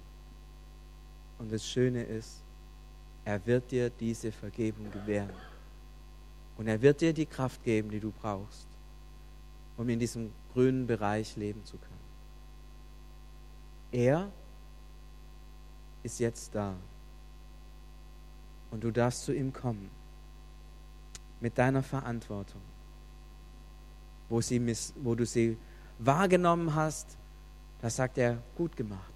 Und 1.37 1.51
das 1.51 1.67
Schöne 1.67 2.01
ist, 2.01 2.41
er 3.25 3.45
wird 3.45 3.69
dir 3.69 3.89
diese 3.89 4.31
Vergebung 4.31 4.89
gewähren. 4.89 5.35
Und 6.57 6.67
er 6.67 6.81
wird 6.81 7.01
dir 7.01 7.11
die 7.11 7.25
Kraft 7.25 7.61
geben, 7.65 7.91
die 7.91 7.99
du 7.99 8.11
brauchst, 8.21 8.67
um 9.75 9.89
in 9.89 9.99
diesem 9.99 10.31
grünen 10.53 10.87
Bereich 10.87 11.35
leben 11.35 11.65
zu 11.65 11.77
können. 11.77 11.91
Er 13.91 14.31
ist 16.07 16.19
jetzt 16.19 16.55
da. 16.55 16.73
Und 18.71 18.83
du 18.83 18.91
darfst 18.91 19.23
zu 19.23 19.33
ihm 19.33 19.51
kommen 19.51 19.89
mit 21.41 21.57
deiner 21.57 21.83
Verantwortung, 21.83 22.61
wo, 24.29 24.41
sie 24.41 24.59
miss, 24.59 24.93
wo 24.95 25.15
du 25.15 25.25
sie 25.25 25.57
wahrgenommen 25.99 26.73
hast, 26.73 27.17
da 27.81 27.89
sagt 27.89 28.17
er, 28.17 28.41
gut 28.55 28.75
gemacht. 28.75 29.13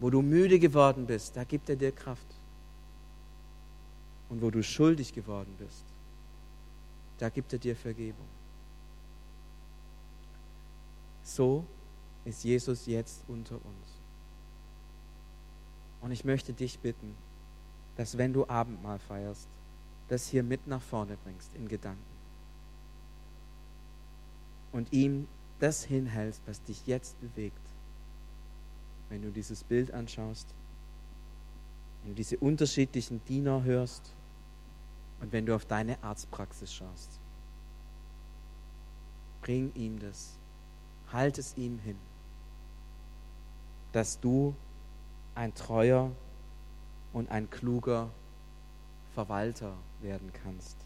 Wo 0.00 0.10
du 0.10 0.20
müde 0.20 0.58
geworden 0.58 1.06
bist, 1.06 1.36
da 1.36 1.44
gibt 1.44 1.68
er 1.70 1.76
dir 1.76 1.92
Kraft. 1.92 2.26
Und 4.28 4.42
wo 4.42 4.50
du 4.50 4.62
schuldig 4.62 5.12
geworden 5.12 5.54
bist, 5.58 5.84
da 7.18 7.28
gibt 7.28 7.52
er 7.52 7.58
dir 7.60 7.76
Vergebung. 7.76 8.28
So 11.22 11.64
ist 12.24 12.42
Jesus 12.42 12.86
jetzt 12.86 13.22
unter 13.28 13.54
uns. 13.54 13.91
Und 16.02 16.10
ich 16.10 16.24
möchte 16.24 16.52
dich 16.52 16.78
bitten, 16.80 17.14
dass 17.96 18.18
wenn 18.18 18.32
du 18.32 18.48
Abendmahl 18.48 18.98
feierst, 18.98 19.48
das 20.08 20.28
hier 20.28 20.42
mit 20.42 20.66
nach 20.66 20.82
vorne 20.82 21.16
bringst 21.24 21.54
in 21.54 21.68
Gedanken. 21.68 22.02
Und 24.72 24.92
ihm 24.92 25.28
das 25.60 25.84
hinhältst, 25.84 26.42
was 26.46 26.62
dich 26.64 26.86
jetzt 26.86 27.20
bewegt. 27.20 27.56
Wenn 29.08 29.22
du 29.22 29.30
dieses 29.30 29.62
Bild 29.62 29.92
anschaust, 29.92 30.46
wenn 32.02 32.12
du 32.12 32.16
diese 32.16 32.36
unterschiedlichen 32.38 33.24
Diener 33.26 33.62
hörst 33.62 34.12
und 35.20 35.32
wenn 35.32 35.46
du 35.46 35.54
auf 35.54 35.64
deine 35.64 36.02
Arztpraxis 36.02 36.74
schaust. 36.74 37.20
Bring 39.40 39.72
ihm 39.74 40.00
das, 40.00 40.36
halt 41.12 41.38
es 41.38 41.56
ihm 41.56 41.78
hin, 41.78 41.96
dass 43.92 44.18
du 44.18 44.54
ein 45.34 45.54
treuer 45.54 46.10
und 47.12 47.30
ein 47.30 47.50
kluger 47.50 48.10
Verwalter 49.14 49.74
werden 50.00 50.32
kannst 50.42 50.76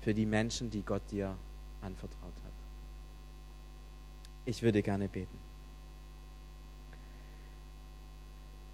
für 0.00 0.14
die 0.14 0.26
Menschen, 0.26 0.70
die 0.70 0.82
Gott 0.82 1.02
dir 1.10 1.36
anvertraut 1.82 2.34
hat. 2.44 2.52
Ich 4.44 4.62
würde 4.62 4.82
gerne 4.82 5.08
beten. 5.08 5.36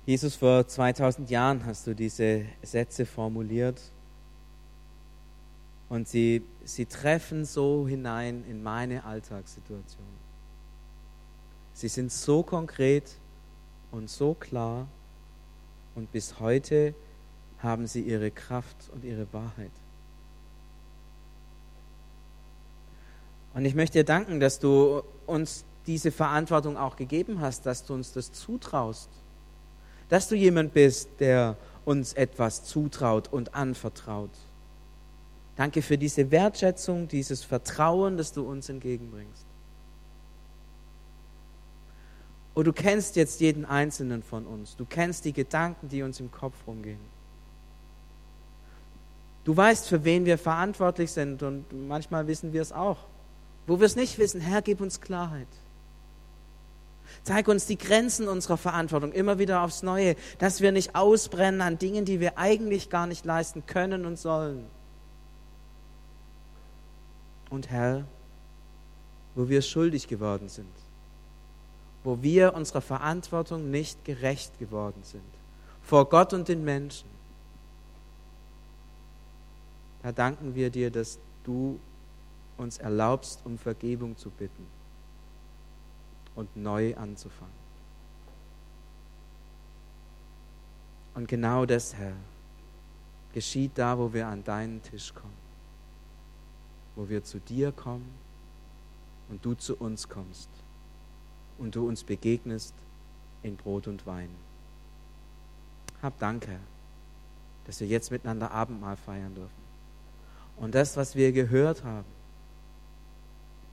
Jesus, 0.05 0.35
vor 0.35 0.67
2000 0.67 1.31
Jahren 1.31 1.65
hast 1.65 1.87
du 1.87 1.95
diese 1.95 2.45
Sätze 2.63 3.07
formuliert 3.07 3.81
und 5.89 6.09
sie, 6.09 6.43
sie 6.65 6.87
treffen 6.87 7.45
so 7.45 7.87
hinein 7.87 8.45
in 8.49 8.63
meine 8.63 9.05
Alltagssituation. 9.05 10.05
Sie 11.73 11.89
sind 11.89 12.11
so 12.13 12.43
konkret 12.43 13.17
und 13.93 14.11
so 14.11 14.35
klar 14.35 14.89
und 15.95 16.11
bis 16.11 16.41
heute 16.41 16.95
haben 17.63 17.87
sie 17.87 18.01
ihre 18.01 18.31
Kraft 18.31 18.77
und 18.93 19.05
ihre 19.05 19.33
Wahrheit. 19.33 19.71
Und 23.55 23.65
ich 23.65 23.75
möchte 23.75 23.99
dir 23.99 24.05
danken, 24.05 24.41
dass 24.41 24.59
du 24.59 25.03
uns 25.27 25.65
diese 25.87 26.11
Verantwortung 26.11 26.77
auch 26.77 26.97
gegeben 26.97 27.41
hast, 27.41 27.67
dass 27.67 27.85
du 27.85 27.95
uns 27.95 28.13
das 28.13 28.33
zutraust. 28.33 29.11
Dass 30.09 30.29
du 30.29 30.35
jemand 30.35 30.73
bist, 30.73 31.09
der 31.21 31.57
uns 31.85 32.15
etwas 32.15 32.65
zutraut 32.65 33.33
und 33.33 33.55
anvertraut. 33.55 34.31
Danke 35.57 35.83
für 35.83 35.99
diese 35.99 36.31
Wertschätzung, 36.31 37.09
dieses 37.09 37.45
Vertrauen, 37.45 38.17
das 38.17 38.33
du 38.33 38.43
uns 38.43 38.69
entgegenbringst. 38.69 39.45
Und 42.55 42.67
du 42.67 42.73
kennst 42.73 43.17
jetzt 43.17 43.41
jeden 43.41 43.65
einzelnen 43.65 44.23
von 44.23 44.47
uns. 44.47 44.77
Du 44.77 44.85
kennst 44.85 45.25
die 45.25 45.33
Gedanken, 45.33 45.89
die 45.89 46.03
uns 46.03 46.21
im 46.21 46.31
Kopf 46.31 46.55
rumgehen. 46.67 47.01
Du 49.45 49.57
weißt, 49.57 49.89
für 49.89 50.05
wen 50.05 50.25
wir 50.25 50.39
verantwortlich 50.39 51.11
sind 51.11 51.43
und 51.43 51.65
manchmal 51.89 52.27
wissen 52.27 52.53
wir 52.53 52.63
es 52.63 52.73
auch. 52.73 52.99
Wo 53.67 53.81
wir 53.81 53.87
es 53.87 53.97
nicht 53.97 54.19
wissen, 54.19 54.41
Herr, 54.41 54.63
gib 54.63 54.81
uns 54.81 55.01
Klarheit. 55.01 55.49
Zeig 57.25 57.49
uns 57.49 57.67
die 57.67 57.79
Grenzen 57.79 58.29
unserer 58.29 58.57
Verantwortung 58.57 59.13
immer 59.13 59.39
wieder 59.39 59.63
aufs 59.63 59.83
Neue, 59.83 60.17
dass 60.39 60.61
wir 60.61 60.73
nicht 60.73 60.95
ausbrennen 60.95 61.61
an 61.61 61.79
Dingen, 61.79 62.05
die 62.05 62.21
wir 62.21 62.39
eigentlich 62.39 62.91
gar 62.91 63.07
nicht 63.07 63.25
leisten 63.25 63.65
können 63.67 64.07
und 64.07 64.19
sollen. 64.19 64.65
Und 67.51 67.71
Herr, 67.71 68.05
wo 69.35 69.49
wir 69.49 69.63
schuldig 69.63 70.09
geworden 70.09 70.49
sind, 70.49 70.71
wo 72.05 72.23
wir 72.23 72.55
unserer 72.55 72.81
Verantwortung 72.81 73.71
nicht 73.71 74.05
gerecht 74.05 74.59
geworden 74.59 75.03
sind, 75.03 75.23
vor 75.83 76.09
Gott 76.09 76.33
und 76.33 76.49
den 76.49 76.65
Menschen, 76.65 77.09
da 80.03 80.11
danken 80.11 80.55
wir 80.55 80.71
dir, 80.71 80.91
dass 80.91 81.19
du 81.45 81.79
uns 82.57 82.79
erlaubst, 82.79 83.41
um 83.45 83.57
Vergebung 83.57 84.17
zu 84.17 84.31
bitten 84.31 84.67
und 86.35 86.57
neu 86.57 86.97
anzufangen. 86.97 87.63
Und 91.15 91.29
genau 91.29 91.67
das, 91.67 91.95
Herr, 91.95 92.15
geschieht 93.33 93.73
da, 93.77 93.97
wo 93.99 94.13
wir 94.13 94.27
an 94.27 94.43
deinen 94.43 94.83
Tisch 94.83 95.15
kommen, 95.15 95.37
wo 96.97 97.09
wir 97.09 97.23
zu 97.23 97.39
dir 97.39 97.71
kommen 97.71 98.09
und 99.29 99.45
du 99.45 99.55
zu 99.55 99.77
uns 99.77 100.09
kommst 100.09 100.49
und 101.63 101.77
du 101.77 101.87
uns 101.87 102.03
begegnest 102.03 102.75
in 103.45 103.57
Brot 103.57 103.87
und 103.87 104.05
Wein. 104.05 104.29
Hab 106.03 106.19
Dank, 106.19 106.49
Herr, 106.49 106.59
dass 107.67 107.79
wir 107.79 107.87
jetzt 107.87 108.11
miteinander 108.11 108.51
Abendmahl 108.51 108.97
feiern 108.97 109.33
dürfen. 109.33 109.63
Und 110.57 110.75
das, 110.75 110.97
was 110.97 111.15
wir 111.15 111.31
gehört 111.31 111.85
haben, 111.85 112.09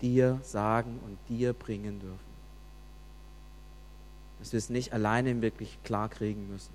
dir 0.02 0.40
sagen 0.44 1.00
und 1.04 1.18
dir 1.30 1.54
bringen 1.54 2.00
dürfen. 2.00 2.30
Dass 4.38 4.54
wir 4.54 4.60
es 4.60 4.70
nicht 4.70 4.94
alleine 4.94 5.42
wirklich 5.42 5.80
klar 5.84 6.10
kriegen 6.10 6.48
müssen, 6.48 6.74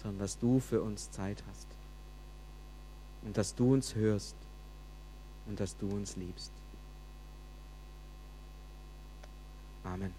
sondern 0.00 0.20
dass 0.20 0.38
du 0.38 0.60
für 0.60 0.82
uns 0.82 1.10
Zeit 1.10 1.42
hast 1.50 1.66
und 3.22 3.36
dass 3.36 3.56
du 3.56 3.74
uns 3.74 3.96
hörst 3.96 4.36
und 5.46 5.58
dass 5.58 5.76
du 5.76 5.88
uns 5.88 6.14
liebst. 6.14 6.52
Amen. 9.84 10.12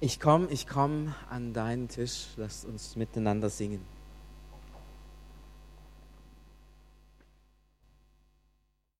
Ich 0.00 0.18
komme, 0.18 0.46
ich 0.50 0.66
komme 0.66 1.14
an 1.28 1.52
deinen 1.52 1.88
Tisch. 1.88 2.28
Lass 2.36 2.64
uns 2.64 2.96
miteinander 2.96 3.50
singen. 3.50 3.84